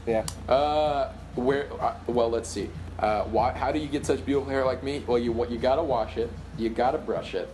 [0.07, 0.25] Yeah.
[0.49, 1.67] Uh, where?
[1.81, 2.69] Uh, well, let's see.
[3.01, 3.51] Uh, why?
[3.51, 5.03] How do you get such beautiful hair like me?
[5.07, 5.33] Well, you?
[5.47, 6.29] You gotta wash it.
[6.57, 7.49] You gotta brush it,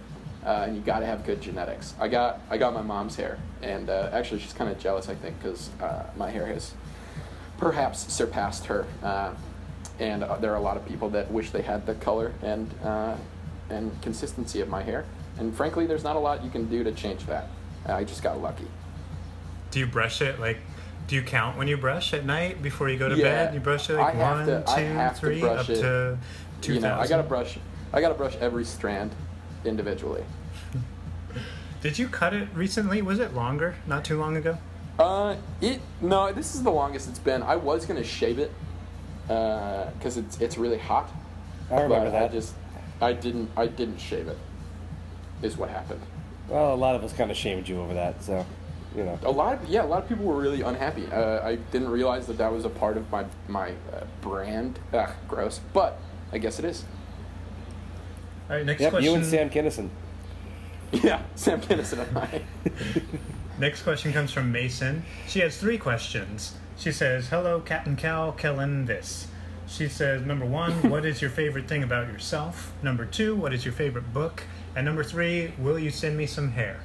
[0.46, 1.94] uh, and you gotta have good genetics.
[2.00, 5.16] I got I got my mom's hair, and uh, actually she's kind of jealous, I
[5.16, 6.74] think, because uh, my hair has
[7.58, 8.86] perhaps surpassed her.
[9.02, 9.34] Uh,
[10.00, 12.70] and uh, there are a lot of people that wish they had the color and
[13.70, 15.06] and consistency of my hair.
[15.40, 17.48] And frankly, there's not a lot you can do to change that.
[17.86, 18.68] I just got lucky.
[19.72, 20.58] Do you brush it like?
[21.08, 23.54] Do you count when you brush at night before you go to Yeah, bed?
[23.54, 25.76] You brush it like one, to- I two, have to brush up it.
[25.82, 26.18] to
[26.62, 27.58] two You know, I gotta brush.
[27.94, 29.12] I gotta brush every strand
[29.64, 30.24] individually.
[31.82, 33.02] Did you cut it recently?
[33.02, 33.76] Was it longer?
[33.88, 34.58] Not too long ago.
[35.00, 36.32] Uh, it no.
[36.34, 37.44] This is the longest it's been.
[37.44, 38.52] I was gonna shave it
[39.30, 41.10] uh, because it's it's really hot.
[41.70, 42.24] I remember but that.
[42.32, 42.54] I just
[43.00, 44.38] I didn't I didn't shave it.
[45.42, 46.02] Is what happened.
[46.50, 48.46] Well, a lot of us kind of shamed you over that, so
[48.96, 49.20] you know.
[49.24, 51.06] A lot of yeah, a lot of people were really unhappy.
[51.08, 54.80] Uh, I didn't realize that that was a part of my my uh, brand.
[54.94, 55.60] Ugh, gross.
[55.74, 56.00] But
[56.32, 56.84] I guess it is.
[58.50, 59.12] All right, next Yep, question.
[59.12, 59.90] you and Sam Kinison.
[61.04, 62.42] Yeah, Sam Kinison and I.
[63.60, 65.04] Next question comes from Mason.
[65.28, 66.56] She has three questions.
[66.78, 69.28] She says, Hello, Captain Cal, Kellen, this.
[69.68, 72.72] She says, Number one, what is your favorite thing about yourself?
[72.82, 74.44] Number two, what is your favorite book?
[74.78, 76.80] And number three, will you send me some hair?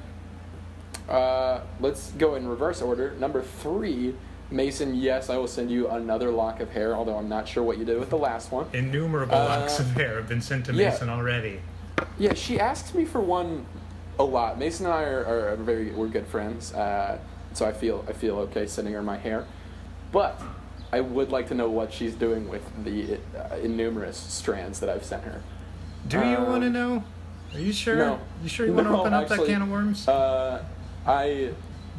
[1.09, 3.13] Uh, let's go in reverse order.
[3.19, 4.15] Number three,
[4.51, 4.95] Mason.
[4.95, 6.95] Yes, I will send you another lock of hair.
[6.95, 8.67] Although I'm not sure what you did with the last one.
[8.73, 10.91] Innumerable Uh, locks of hair have been sent to yeah.
[10.91, 11.61] Mason already.
[12.19, 13.67] Yeah, she asks me for one
[14.19, 14.59] a lot.
[14.59, 17.19] Mason and I are, are very we're good friends, uh,
[17.55, 19.47] so I feel I feel okay sending her my hair,
[20.13, 20.41] but
[20.93, 25.05] I would like to know what she's doing with the uh, innumerous strands that I've
[25.05, 25.41] sent her.
[26.09, 27.05] Do you Um, want to know?
[27.55, 27.97] Are you sure?
[27.97, 28.21] no.
[28.43, 30.07] You sure you want to open up that can of worms?
[30.07, 30.63] Uh,
[31.07, 31.51] I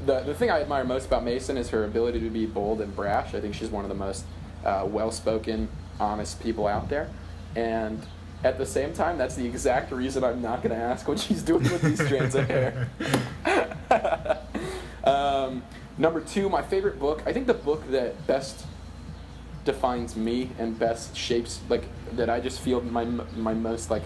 [0.06, 2.96] the the thing I admire most about Mason is her ability to be bold and
[2.96, 3.34] brash.
[3.34, 4.26] I think she's one of the most
[4.66, 5.68] uh, well-spoken,
[6.00, 7.10] honest people out there,
[7.56, 8.02] and
[8.44, 11.42] at the same time, that's the exact reason I'm not going to ask what she's
[11.44, 12.90] doing with these strands of hair.
[15.04, 15.64] um,
[15.98, 17.24] number two, my favorite book.
[17.26, 18.66] I think the book that best
[19.64, 21.84] defines me and best shapes like
[22.14, 22.30] that.
[22.30, 24.04] I just feel my my most like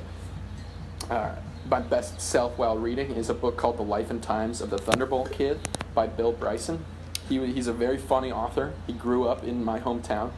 [1.09, 1.35] uh,
[1.69, 4.77] my best self while reading is a book called The Life and Times of the
[4.77, 5.59] Thunderbolt Kid
[5.93, 6.83] by Bill Bryson.
[7.27, 8.73] He, he's a very funny author.
[8.85, 10.31] He grew up in my hometown.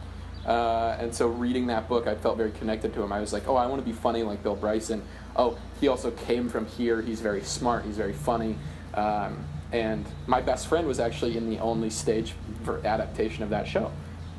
[0.46, 3.12] Uh, and so reading that book, I felt very connected to him.
[3.12, 5.04] I was like, oh, I want to be funny like Bill Bryson.
[5.36, 7.02] Oh, he also came from here.
[7.02, 7.86] He's very smart.
[7.86, 8.58] He's very funny.
[8.96, 13.68] Um, and my best friend was actually in the only stage for adaptation of that
[13.68, 13.92] show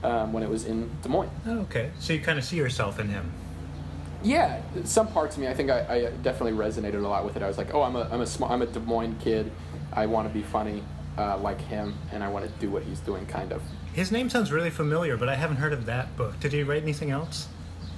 [0.02, 1.30] um, when it was in Des Moines.
[1.46, 1.90] Oh, okay.
[2.00, 3.32] So you kind of see yourself in him.
[4.22, 7.42] Yeah, some parts of me, I think I, I definitely resonated a lot with it.
[7.42, 9.50] I was like, oh, I'm a, I'm a, sm- I'm a Des Moines kid.
[9.92, 10.82] I want to be funny
[11.16, 13.62] uh, like him, and I want to do what he's doing, kind of.
[13.92, 16.38] His name sounds really familiar, but I haven't heard of that book.
[16.40, 17.48] Did he write anything else?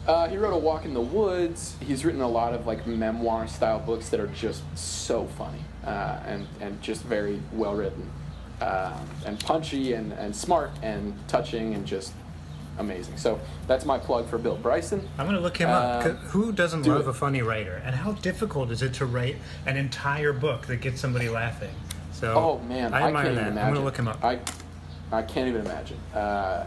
[0.06, 1.76] Uh, he wrote A Walk in the Woods.
[1.80, 6.18] He's written a lot of like memoir style books that are just so funny uh,
[6.26, 8.10] and and just very well written
[8.60, 12.12] um, and punchy and, and smart and touching and just
[12.78, 13.16] amazing.
[13.16, 15.06] So that's my plug for Bill Bryson.
[15.18, 16.04] I'm going to look him up.
[16.04, 17.10] Uh, 'cause Who doesn't do love it.
[17.10, 17.80] a funny writer?
[17.84, 21.74] And how difficult is it to write an entire book that gets somebody laughing?
[22.12, 23.48] So Oh man, I I, admire can't that.
[23.64, 24.22] I'm going to look him up.
[24.24, 24.38] I,
[25.10, 25.98] I can't even imagine.
[26.14, 26.66] Uh,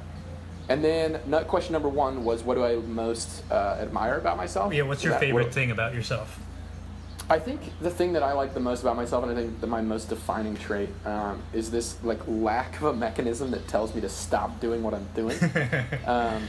[0.68, 4.74] and then question number one was, what do I most uh, admire about myself?
[4.74, 6.40] yeah, what's your that favorite what- thing about yourself?
[7.28, 9.68] I think the thing that I like the most about myself, and I think that
[9.68, 14.02] my most defining trait, um, is this like lack of a mechanism that tells me
[14.02, 15.38] to stop doing what I'm doing.
[16.06, 16.48] um,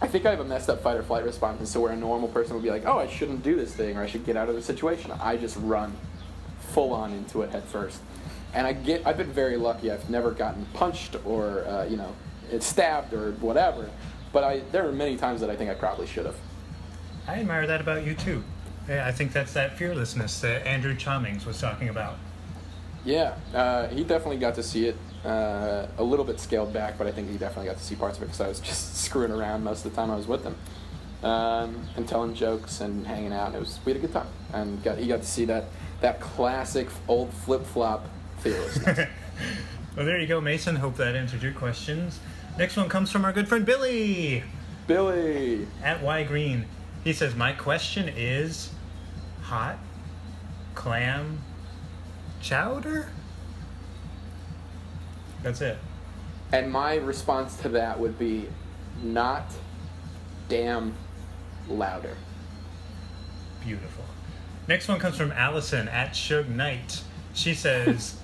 [0.00, 1.96] I think I have a messed up fight or flight response, and so where a
[1.96, 4.36] normal person would be like, "Oh, I shouldn't do this thing," or "I should get
[4.36, 5.94] out of the situation," I just run
[6.72, 8.00] full on into it head first.
[8.54, 9.90] And I get, I've been very lucky.
[9.90, 12.14] I've never gotten punched or uh, you know,
[12.60, 13.90] stabbed or whatever.
[14.32, 16.36] But I, there are many times that I think I probably should have.
[17.26, 18.42] I admire that about you too.
[18.88, 22.16] Yeah, I think that's that fearlessness that Andrew Chommings was talking about.
[23.04, 27.06] Yeah, uh, he definitely got to see it uh, a little bit scaled back, but
[27.06, 29.32] I think he definitely got to see parts of it because I was just screwing
[29.32, 30.56] around most of the time I was with him
[31.24, 33.48] um, and telling jokes and hanging out.
[33.48, 35.64] And it was we had a good time, and got, he got to see that
[36.00, 38.06] that classic old flip flop
[38.38, 39.08] fearlessness.
[39.96, 40.74] Well, there you go, Mason.
[40.74, 42.18] Hope that answered your questions.
[42.58, 44.42] Next one comes from our good friend Billy
[44.88, 46.64] Billy, at Y Green.
[47.04, 48.70] He says, "My question is,
[49.54, 49.78] hot
[50.74, 51.38] clam
[52.40, 53.08] chowder."
[55.42, 55.78] That's it.
[56.52, 58.48] and my response to that would be
[59.02, 59.44] not
[60.48, 60.94] damn
[61.68, 62.16] louder.
[63.62, 64.04] Beautiful.
[64.68, 67.02] Next one comes from Allison at Suge Knight.
[67.34, 68.16] She says,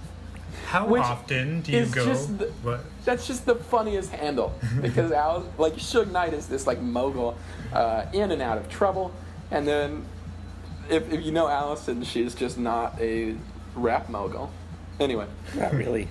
[0.68, 2.80] "How Which often do you go?" just the- what?
[3.04, 4.52] That's just the funniest handle
[4.82, 7.36] because Al, like Suge Knight is this like mogul,
[7.72, 9.12] uh, in and out of trouble,
[9.50, 10.04] and then
[10.90, 13.34] if, if you know Allison, she's just not a
[13.74, 14.50] rap mogul.
[14.98, 15.26] Anyway,
[15.56, 16.08] Not really.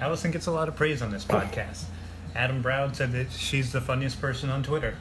[0.00, 1.84] Allison gets a lot of praise on this podcast.
[2.34, 4.96] Adam Brown said that she's the funniest person on Twitter.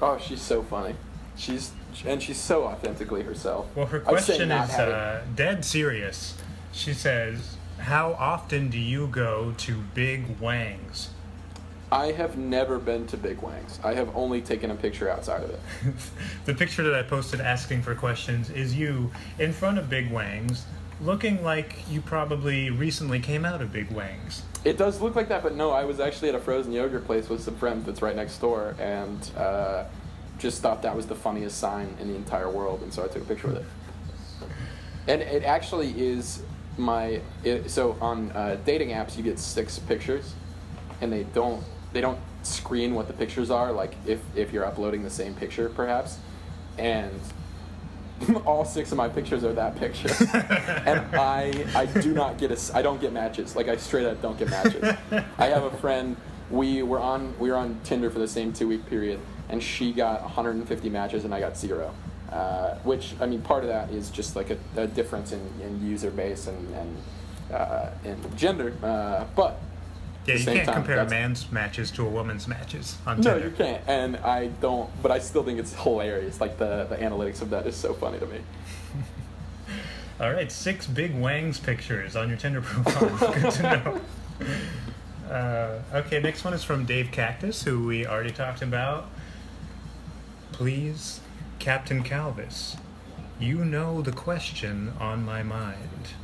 [0.00, 0.94] oh, she's so funny.
[1.36, 1.72] She's
[2.06, 3.66] and she's so authentically herself.
[3.76, 6.34] Well, her I would say question is having- uh, dead serious.
[6.72, 11.10] She says, "How often do you go to Big Wang's?"
[11.92, 13.80] I have never been to Big Wangs.
[13.82, 15.60] I have only taken a picture outside of it.
[16.44, 19.10] the picture that I posted asking for questions is you
[19.40, 20.66] in front of Big Wang's,
[21.00, 24.42] looking like you probably recently came out of Big Wang's.
[24.64, 27.28] It does look like that, but no, I was actually at a frozen yogurt place
[27.28, 29.84] with some friends that's right next door, and uh,
[30.38, 33.22] just thought that was the funniest sign in the entire world, and so I took
[33.22, 33.66] a picture with it.
[35.08, 36.42] And it actually is
[36.78, 37.20] my.
[37.42, 40.34] It, so on uh, dating apps, you get six pictures,
[41.00, 43.72] and they don't they don't screen what the pictures are.
[43.72, 46.18] Like if if you're uploading the same picture, perhaps,
[46.78, 47.20] and
[48.44, 50.08] all six of my pictures are that picture,
[50.86, 53.56] and I I do not get a i don't get matches.
[53.56, 54.96] Like I straight up don't get matches.
[55.38, 56.16] I have a friend.
[56.50, 59.92] We were on we were on Tinder for the same two week period, and she
[59.92, 61.94] got 150 matches, and I got zero.
[62.30, 65.84] Uh, which I mean, part of that is just like a, a difference in, in
[65.84, 66.96] user base and and
[67.52, 68.72] uh, in gender.
[68.82, 69.60] Uh, but
[70.32, 73.48] Yeah, you can't time, compare a man's matches to a woman's matches on no, Tinder.
[73.48, 74.90] you can't, and I don't.
[75.02, 76.40] But I still think it's hilarious.
[76.40, 78.40] Like the the analytics of that is so funny to me.
[80.20, 83.32] All right, six big Wangs pictures on your Tinder profile.
[83.32, 84.00] Good to know.
[85.30, 89.08] Uh, okay, next one is from Dave Cactus, who we already talked about.
[90.50, 91.20] Please,
[91.60, 92.76] Captain Calvis,
[93.38, 96.14] you know the question on my mind.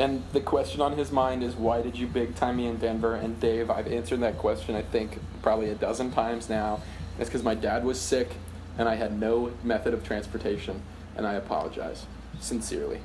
[0.00, 3.16] And the question on his mind is, why did you big time me in Denver?
[3.16, 6.80] And Dave, I've answered that question I think probably a dozen times now.
[7.18, 8.30] It's because my dad was sick,
[8.78, 10.80] and I had no method of transportation,
[11.16, 12.06] and I apologize
[12.40, 13.00] sincerely.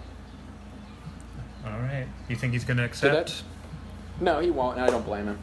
[1.65, 3.43] All right, you think he's going to accept?
[4.21, 5.39] No, he won't, and I don't blame him.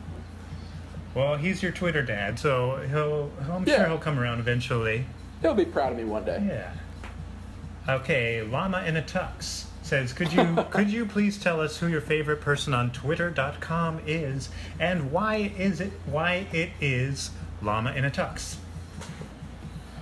[1.15, 3.77] Well, he's your Twitter dad, so he'll, I'm Yeah.
[3.77, 5.05] sure he'll come around eventually.
[5.43, 6.43] He'll be proud of me one day.
[6.49, 6.73] Yeah.
[7.97, 12.01] Okay, Llama in a Tux says, "Could you could you please tell us who your
[12.01, 17.31] favorite person on Twitter.com is, and why is it why it is
[17.61, 18.57] Llama in a Tux?"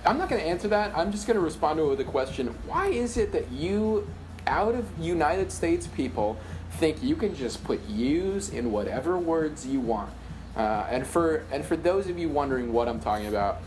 [0.05, 0.97] I'm not going to answer that.
[0.97, 2.47] I'm just going to respond to it with a question.
[2.65, 4.07] Why is it that you,
[4.47, 6.39] out of United States people,
[6.71, 10.11] think you can just put "use" in whatever words you want?
[10.55, 13.61] Uh, and for and for those of you wondering what I'm talking about,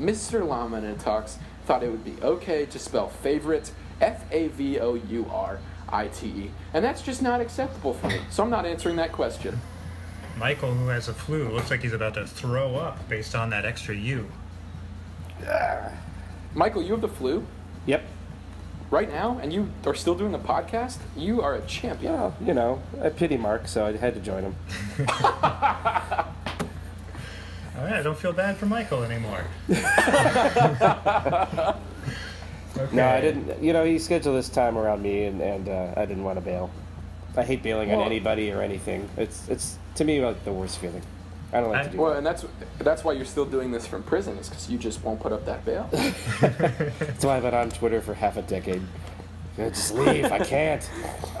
[0.00, 0.46] Mr.
[0.46, 3.70] Llama in Tux thought it would be okay to spell favorite
[4.00, 8.08] F A V O U R I T E, and that's just not acceptable for
[8.08, 8.20] me.
[8.30, 9.58] So I'm not answering that question.
[10.36, 13.64] Michael, who has a flu, looks like he's about to throw up based on that
[13.64, 14.28] extra U.
[15.48, 15.90] Ah.
[16.54, 17.44] Michael, you have the flu
[17.86, 18.02] Yep.
[18.90, 20.98] right now, and you are still doing a podcast.
[21.16, 22.12] You are a champion.
[22.12, 24.54] Well, you know, I pity Mark, so I had to join him.
[27.76, 29.44] All right, I don't feel bad for Michael anymore.
[32.76, 32.94] okay.
[32.96, 33.62] No, I didn't.
[33.62, 36.44] You know, he scheduled this time around me, and, and uh, I didn't want to
[36.44, 36.70] bail.
[37.36, 39.08] I hate bailing on anybody or anything.
[39.16, 41.02] It's it's to me like the worst feeling.
[41.52, 42.18] I don't like I- to do Well, that.
[42.18, 42.44] and that's
[42.78, 45.44] that's why you're still doing this from prison, is because you just won't put up
[45.46, 45.88] that bail.
[46.40, 48.82] That's why I've been on Twitter for half a decade.
[49.56, 50.26] Yeah, just leave.
[50.26, 50.88] I can't.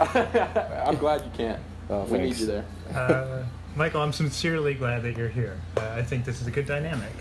[0.86, 1.60] I'm glad you can't.
[1.90, 2.64] Oh, we need you there.
[2.94, 3.44] Uh,
[3.76, 5.58] Michael, I'm sincerely glad that you're here.
[5.76, 7.12] Uh, I think this is a good dynamic.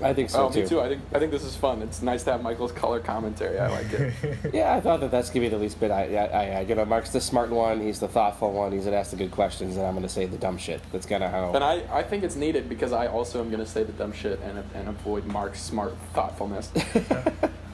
[0.00, 0.80] I think so oh, me too.
[0.80, 1.82] I think I think this is fun.
[1.82, 3.58] It's nice to have Michael's color commentary.
[3.58, 4.14] I like it.
[4.54, 5.90] Yeah, I thought that that's gonna be the least bit.
[5.90, 7.80] I, I, I, you know, Mark's the smart one.
[7.80, 8.72] He's the thoughtful one.
[8.72, 10.80] He's gonna ask the good questions, and I'm gonna say the dumb shit.
[10.92, 11.52] That's kind of how.
[11.52, 14.12] and I, I think it's needed because I also am going to say the dumb
[14.12, 16.70] shit and, and avoid Mark's smart thoughtfulness.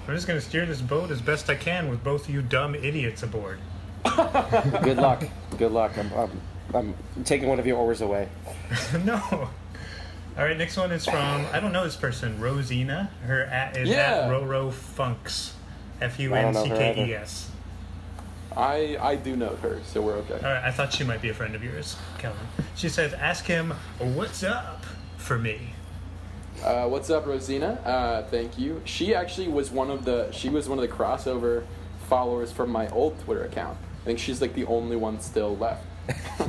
[0.06, 2.74] I'm just going to steer this boat as best I can with both you dumb
[2.74, 3.58] idiots aboard.
[4.04, 5.24] good luck.
[5.56, 5.96] Good luck.
[5.96, 6.40] I'm, I'm,
[6.74, 8.28] I'm taking one of your oars away.
[9.04, 9.48] no.
[10.36, 13.10] All right, next one is from I don't know this person, Rosina.
[13.26, 14.22] Her at is Yeah.
[14.26, 15.52] at Roro Funks,
[16.00, 17.16] F U I N don't know her K E either.
[17.22, 17.50] S.
[18.56, 20.34] I I do know her, so we're okay.
[20.34, 22.36] All right, I thought she might be a friend of yours, Kellen.
[22.74, 24.84] She says, "Ask him what's up
[25.18, 25.70] for me."
[26.64, 27.72] Uh, what's up, Rosina?
[27.84, 28.80] Uh, thank you.
[28.84, 31.64] She actually was one of the she was one of the crossover
[32.08, 33.76] followers from my old Twitter account.
[34.02, 35.84] I think she's like the only one still left.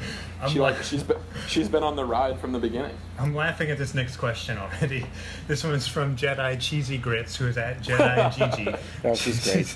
[0.42, 1.16] I'm, She la- like she's been
[1.48, 2.96] she's been on the ride from the beginning.
[3.18, 5.04] I'm laughing at this next question already.
[5.48, 8.74] This one is from Jedi Cheesy Grits, who is at Jedi Gigi.
[9.04, 9.74] Oh, she's great.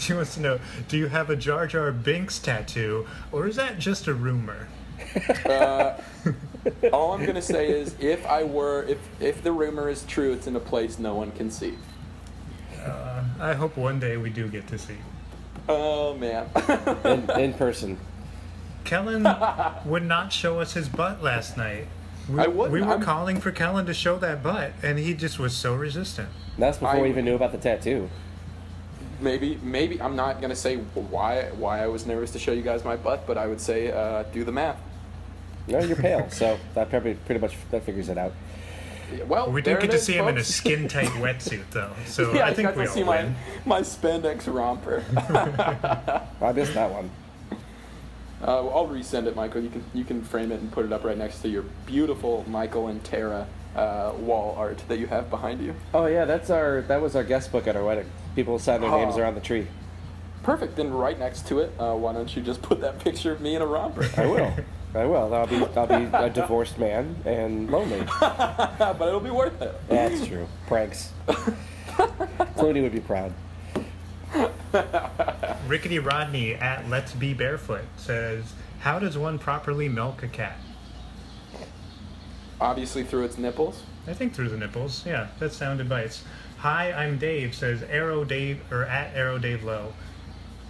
[0.00, 0.58] she wants to know:
[0.88, 4.68] Do you have a Jar Jar Binks tattoo, or is that just a rumor?
[5.46, 5.98] Uh,
[6.92, 10.46] all I'm gonna say is, if I were, if if the rumor is true, it's
[10.46, 11.74] in a place no one can see.
[12.84, 14.96] Uh, I hope one day we do get to see.
[15.68, 16.46] Oh man.
[17.04, 17.96] In, in person.
[18.84, 19.26] Kellen
[19.84, 21.86] would not show us his butt last night.
[22.28, 22.72] We, I wouldn't.
[22.72, 25.74] we were I'm- calling for Kellen to show that butt, and he just was so
[25.74, 26.28] resistant.
[26.58, 28.08] That's before I- we even knew about the tattoo.
[29.20, 32.84] maybe maybe I'm not gonna say why why I was nervous to show you guys
[32.84, 34.78] my butt, but I would say uh, do the math.
[35.68, 38.32] No, you're pale, so that probably pretty much that figures it out.
[39.28, 40.48] Well, We did it get to is, see him in a folks.
[40.54, 43.32] skin tight wetsuit, though, so yeah, I think got we to all see my
[43.66, 45.04] my spandex romper.
[46.40, 47.10] I missed that one.
[48.46, 49.62] Uh, I'll resend it, Michael.
[49.62, 52.44] You can you can frame it and put it up right next to your beautiful
[52.46, 55.74] Michael and Tara uh, wall art that you have behind you.
[55.94, 58.06] Oh yeah, that's our that was our guest book at our wedding.
[58.36, 59.20] People signed their names Oh.
[59.20, 59.66] around the tree.
[60.42, 60.76] Perfect.
[60.76, 63.54] Then right next to it, uh, why don't you just put that picture of me
[63.54, 64.08] in a romper?
[64.16, 64.52] I will.
[64.94, 65.34] I will.
[65.34, 68.06] I'll be I'll be a divorced man and lonely.
[68.20, 69.74] but it'll be worth it.
[69.88, 70.46] That's true.
[70.66, 71.12] Pranks.
[71.26, 73.32] Clooney would be proud.
[75.68, 80.56] Rickety Rodney at Let's Be Barefoot says, "How does one properly milk a cat?"
[82.60, 83.82] Obviously through its nipples.
[84.06, 85.04] I think through the nipples.
[85.06, 86.24] Yeah, that's sound advice.
[86.58, 87.54] Hi, I'm Dave.
[87.54, 89.92] Says Arrow Dave or at Arrow Dave Low.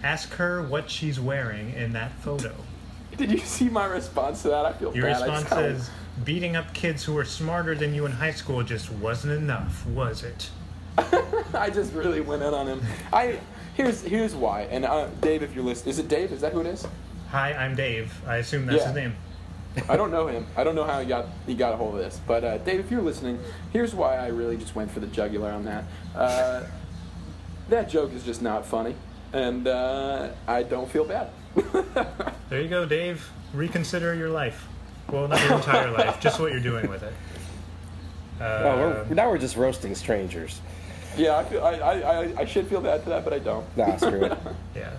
[0.03, 2.53] Ask her what she's wearing in that photo.
[3.17, 4.65] Did you see my response to that?
[4.65, 5.21] I feel Your bad.
[5.21, 5.89] Response says,
[6.23, 10.23] "Beating up kids who were smarter than you in high school just wasn't enough, was
[10.23, 10.49] it?"
[11.53, 12.81] I just really went in on him.
[13.11, 13.39] I
[13.75, 14.61] here's here's why.
[14.63, 16.31] And uh, Dave, if you're listening, is it Dave?
[16.31, 16.87] Is that who it is?
[17.29, 18.13] Hi, I'm Dave.
[18.27, 18.87] I assume that's Yeah.
[18.87, 19.15] his name.
[19.89, 20.45] I don't know him.
[20.55, 22.19] I don't know how he got he got a hold of this.
[22.25, 23.39] But uh, Dave, if you're listening,
[23.73, 25.83] here's why I really just went for the jugular on that.
[26.15, 26.63] Uh,
[27.69, 28.95] that joke is just not funny,
[29.33, 31.29] and uh, I don't feel bad.
[32.47, 33.27] There you go, Dave.
[33.55, 34.67] Reconsider your life.
[35.11, 37.13] Well, not your entire life, just what you're doing with it.
[38.39, 40.61] Uh, Oh, we're, now we're just roasting strangers.
[41.17, 41.93] Yeah, I, feel, I, I,
[42.23, 43.65] I, I should feel bad for that, but I don't.
[43.77, 44.37] Nah, screw it.
[44.75, 44.91] yeah.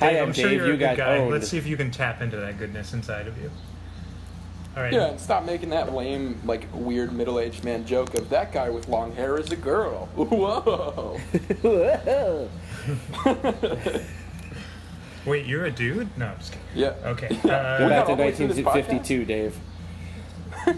[0.00, 0.58] Hi, Dave, I'm I'm sure Dave.
[0.58, 1.18] you're You a good guy.
[1.18, 1.30] owned.
[1.30, 3.50] Let's see if you can tap into that goodness inside of you.
[4.76, 4.92] All right.
[4.92, 8.88] Yeah, and stop making that lame, like weird middle-aged man joke of that guy with
[8.88, 10.06] long hair is a girl.
[10.14, 11.18] Whoa.
[15.26, 16.16] Wait, you're a dude?
[16.16, 16.66] No, I'm just kidding.
[16.76, 16.94] Yeah.
[17.04, 17.28] Okay.
[17.42, 19.56] Go Uh, back to all the way through this 1952, Dave.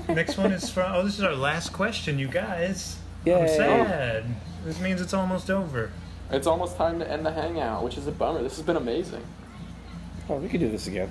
[0.08, 0.92] next one is from.
[0.94, 2.96] Oh, this is our last question, you guys.
[3.26, 3.46] I'm Yay.
[3.56, 4.24] sad.
[4.64, 5.90] This means it's almost over.
[6.30, 8.42] It's almost time to end the hangout, which is a bummer.
[8.42, 9.24] This has been amazing.
[10.28, 11.10] Oh, we could do this again.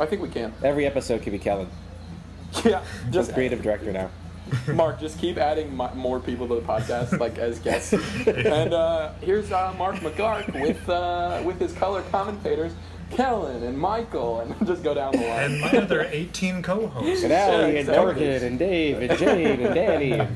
[0.00, 0.52] I think we can.
[0.62, 1.68] Every episode could be Kellen.
[2.64, 4.10] Yeah, Just just creative director now.
[4.74, 7.92] Mark, just keep adding mo- more people to the podcast, like as guests.
[8.26, 12.72] and uh, here's uh, Mark McGark with uh, with his color commentators,
[13.10, 15.52] Kellen and Michael, and just go down the line.
[15.52, 17.24] And my other 18 co-hosts.
[17.24, 18.04] And Allie Yeah, and exactly.
[18.04, 20.28] Morgan and Dave and Jade and Danny.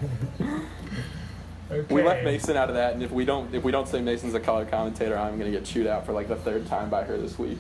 [1.71, 1.95] Okay.
[1.95, 4.35] we left Mason out of that, and if we don't if we don't say Mason's
[4.35, 7.19] a color commentator, I'm gonna get chewed out for like the third time by her
[7.19, 7.59] this week.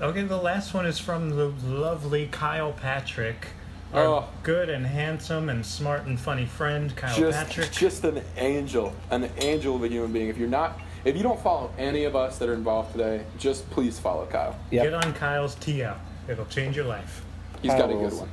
[0.00, 3.48] Okay, the last one is from the lovely Kyle Patrick.
[3.92, 4.24] Our Oh.
[4.42, 7.70] good and handsome and smart and funny friend, Kyle just Patrick.
[7.70, 10.28] just an angel, an angel of a human being.
[10.28, 13.68] If you're not, if you don't follow any of us that are involved today, just
[13.70, 14.56] please follow Kyle.
[14.70, 14.82] Yep.
[14.84, 15.96] Get on Kyle's TL.
[16.26, 17.22] It'll change your life.
[17.62, 18.28] He's Kyle got a good one.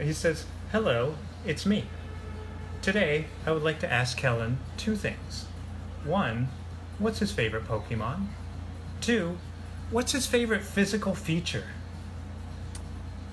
[0.00, 1.14] He says, Hello,
[1.46, 1.84] it's me.
[2.86, 5.46] Today, I would like to ask Kellen two things.
[6.04, 6.50] One,
[7.00, 8.28] what's his favorite Pokemon?
[9.00, 9.38] Two,
[9.90, 11.64] what's his favorite physical feature?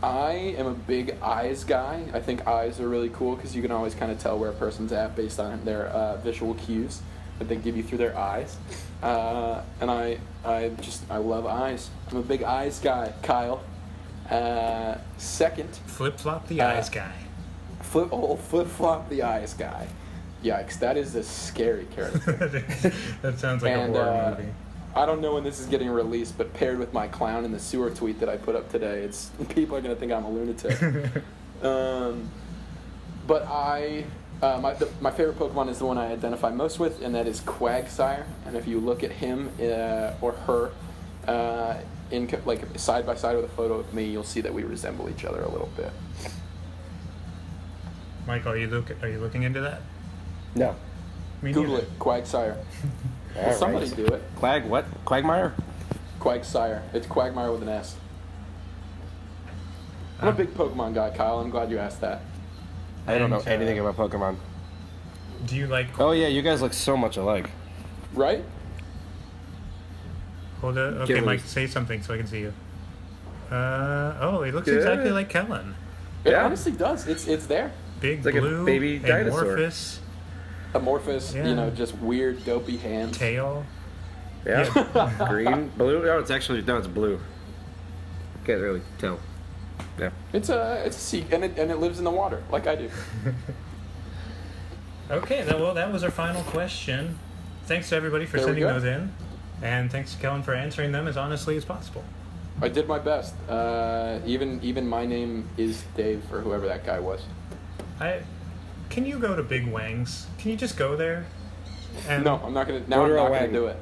[0.01, 2.03] I am a big eyes guy.
[2.15, 4.53] I think eyes are really cool because you can always kind of tell where a
[4.53, 7.03] person's at based on their uh, visual cues
[7.37, 8.57] that they give you through their eyes.
[9.03, 11.91] Uh, and I, I just, I love eyes.
[12.09, 13.63] I'm a big eyes guy, Kyle.
[14.31, 17.13] Uh, second, Flip flop the Uh, eyes guy.
[17.93, 19.87] Flip, oh, flip flop the eyes guy.
[20.43, 22.31] Yikes, that is a scary character.
[23.21, 24.49] that sounds like and a horror uh, movie.
[24.95, 27.59] I don't know when this is getting released, but paired with my clown in the
[27.59, 30.81] sewer tweet that I put up today, it's people are gonna think I'm a lunatic.
[31.63, 32.29] um,
[33.27, 34.05] but I,
[34.41, 37.27] uh, my the, my favorite Pokemon is the one I identify most with, and that
[37.27, 38.25] is Quagsire.
[38.47, 40.71] And if you look at him uh, or her,
[41.27, 41.77] uh,
[42.09, 45.09] in like side by side with a photo of me, you'll see that we resemble
[45.11, 45.91] each other a little bit.
[48.27, 49.81] Michael, are you look are you looking into that?
[50.55, 50.75] No.
[51.41, 51.87] Me Google neither.
[51.87, 52.55] it, Quagsire.
[53.37, 53.55] All right.
[53.55, 54.21] Somebody do it.
[54.37, 54.85] Quag what?
[55.05, 55.53] Quagmire?
[56.19, 56.81] Quagsire.
[56.93, 57.95] It's Quagmire with an S.
[60.21, 61.39] I'm a Um, big Pokemon guy, Kyle.
[61.39, 62.21] I'm glad you asked that.
[63.07, 64.37] I don't know And, uh, anything about Pokemon.
[65.45, 67.49] Do you like Oh yeah, you guys look so much alike.
[68.13, 68.43] Right?
[70.61, 70.79] hold it?
[70.79, 71.49] Okay, Get Mike, loose.
[71.49, 72.53] say something so I can see you.
[73.51, 74.77] Uh, oh, he looks Good.
[74.77, 75.75] exactly like Kellen.
[76.23, 76.45] It Yeah.
[76.45, 77.05] honestly does.
[77.07, 77.71] It's it's there.
[78.03, 79.43] Big like a baby dinosaur.
[79.43, 79.99] amorphous
[80.73, 81.47] Amorphous, Yeah.
[81.47, 83.17] you know, just weird, dopey hands.
[83.17, 83.65] tail.
[84.45, 84.65] Yeah.
[85.29, 86.05] Green, blue.
[86.09, 87.17] Oh, it's actually no, it's blue.
[88.45, 89.19] Can't really tell.
[89.97, 90.09] Yeah.
[90.33, 92.75] It's a it's a sea, and it and it lives in the water like I
[92.75, 92.89] do.
[95.11, 97.19] Okay, well, that was our final question.
[97.65, 99.11] Thanks to everybody for There sending those in,
[99.61, 102.03] and thanks to Kellen for answering them as honestly as possible.
[102.61, 103.33] I did my best.
[103.49, 107.21] Uh, even even my name is Dave or whoever that guy was.
[107.99, 108.21] I
[108.89, 110.27] can you go to Big Wangs?
[110.37, 111.25] Can you just go there?
[112.07, 112.81] And No, I'm not gonna.
[112.87, 113.53] Now Order a I'm not gonna wang.
[113.53, 113.77] do it.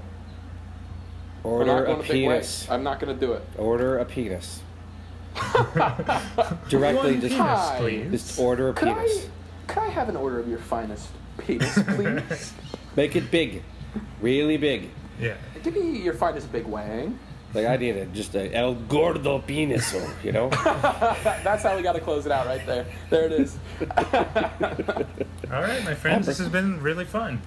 [1.43, 2.57] We're not Order a to big waves.
[2.63, 2.69] penis.
[2.69, 3.41] I'm not gonna do it.
[3.57, 4.61] Order a penis.
[6.69, 7.77] Directly, One just, penis, Hi.
[7.79, 8.11] please.
[8.11, 9.27] just order a Could I penis.
[9.67, 11.07] could I have an order of your finest
[11.37, 12.53] penis, please?
[12.95, 13.63] Make it big,
[14.21, 14.89] really big.
[15.19, 15.35] Yeah.
[15.63, 17.17] Give me your finest big wang.
[17.53, 20.49] Like I need a, just a El Gordo penis, you know.
[21.43, 22.85] That's how we got to close it out right there.
[23.09, 23.57] There it is.
[23.81, 27.41] All right, my friends, this has been really fun.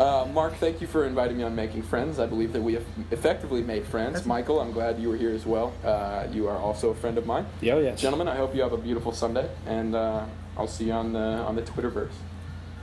[0.00, 2.20] Uh, Mark, thank you for inviting me on Making Friends.
[2.20, 4.24] I believe that we have effectively made friends.
[4.24, 5.72] Michael, I'm glad you were here as well.
[5.84, 7.46] Uh, you are also a friend of mine.
[7.60, 8.00] Yeah, yes.
[8.00, 10.24] Gentlemen, I hope you have a beautiful Sunday, and uh,
[10.56, 12.12] I'll see you on the on the Twitterverse.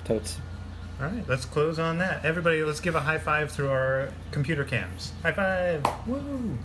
[0.04, 0.38] Totes.
[1.00, 2.24] All right, let's close on that.
[2.24, 5.12] Everybody, let's give a high five through our computer cams.
[5.24, 5.86] High five!
[6.08, 6.58] Woo!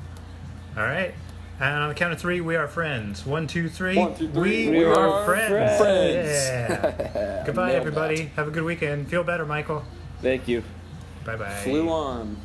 [0.77, 1.12] All right.
[1.59, 3.27] And on the count of three, we are friends.
[3.27, 3.97] One, two, three.
[3.97, 4.69] One, two, three.
[4.70, 5.78] We, We are, are friends.
[5.78, 6.28] friends.
[6.28, 7.43] Yeah.
[7.47, 8.27] Goodbye, Nailed everybody.
[8.36, 9.09] Have a good weekend.
[9.09, 9.85] Feel better, Michael.
[10.23, 10.62] Thank you.
[11.24, 11.51] Bye bye.
[11.51, 12.36] Flew on.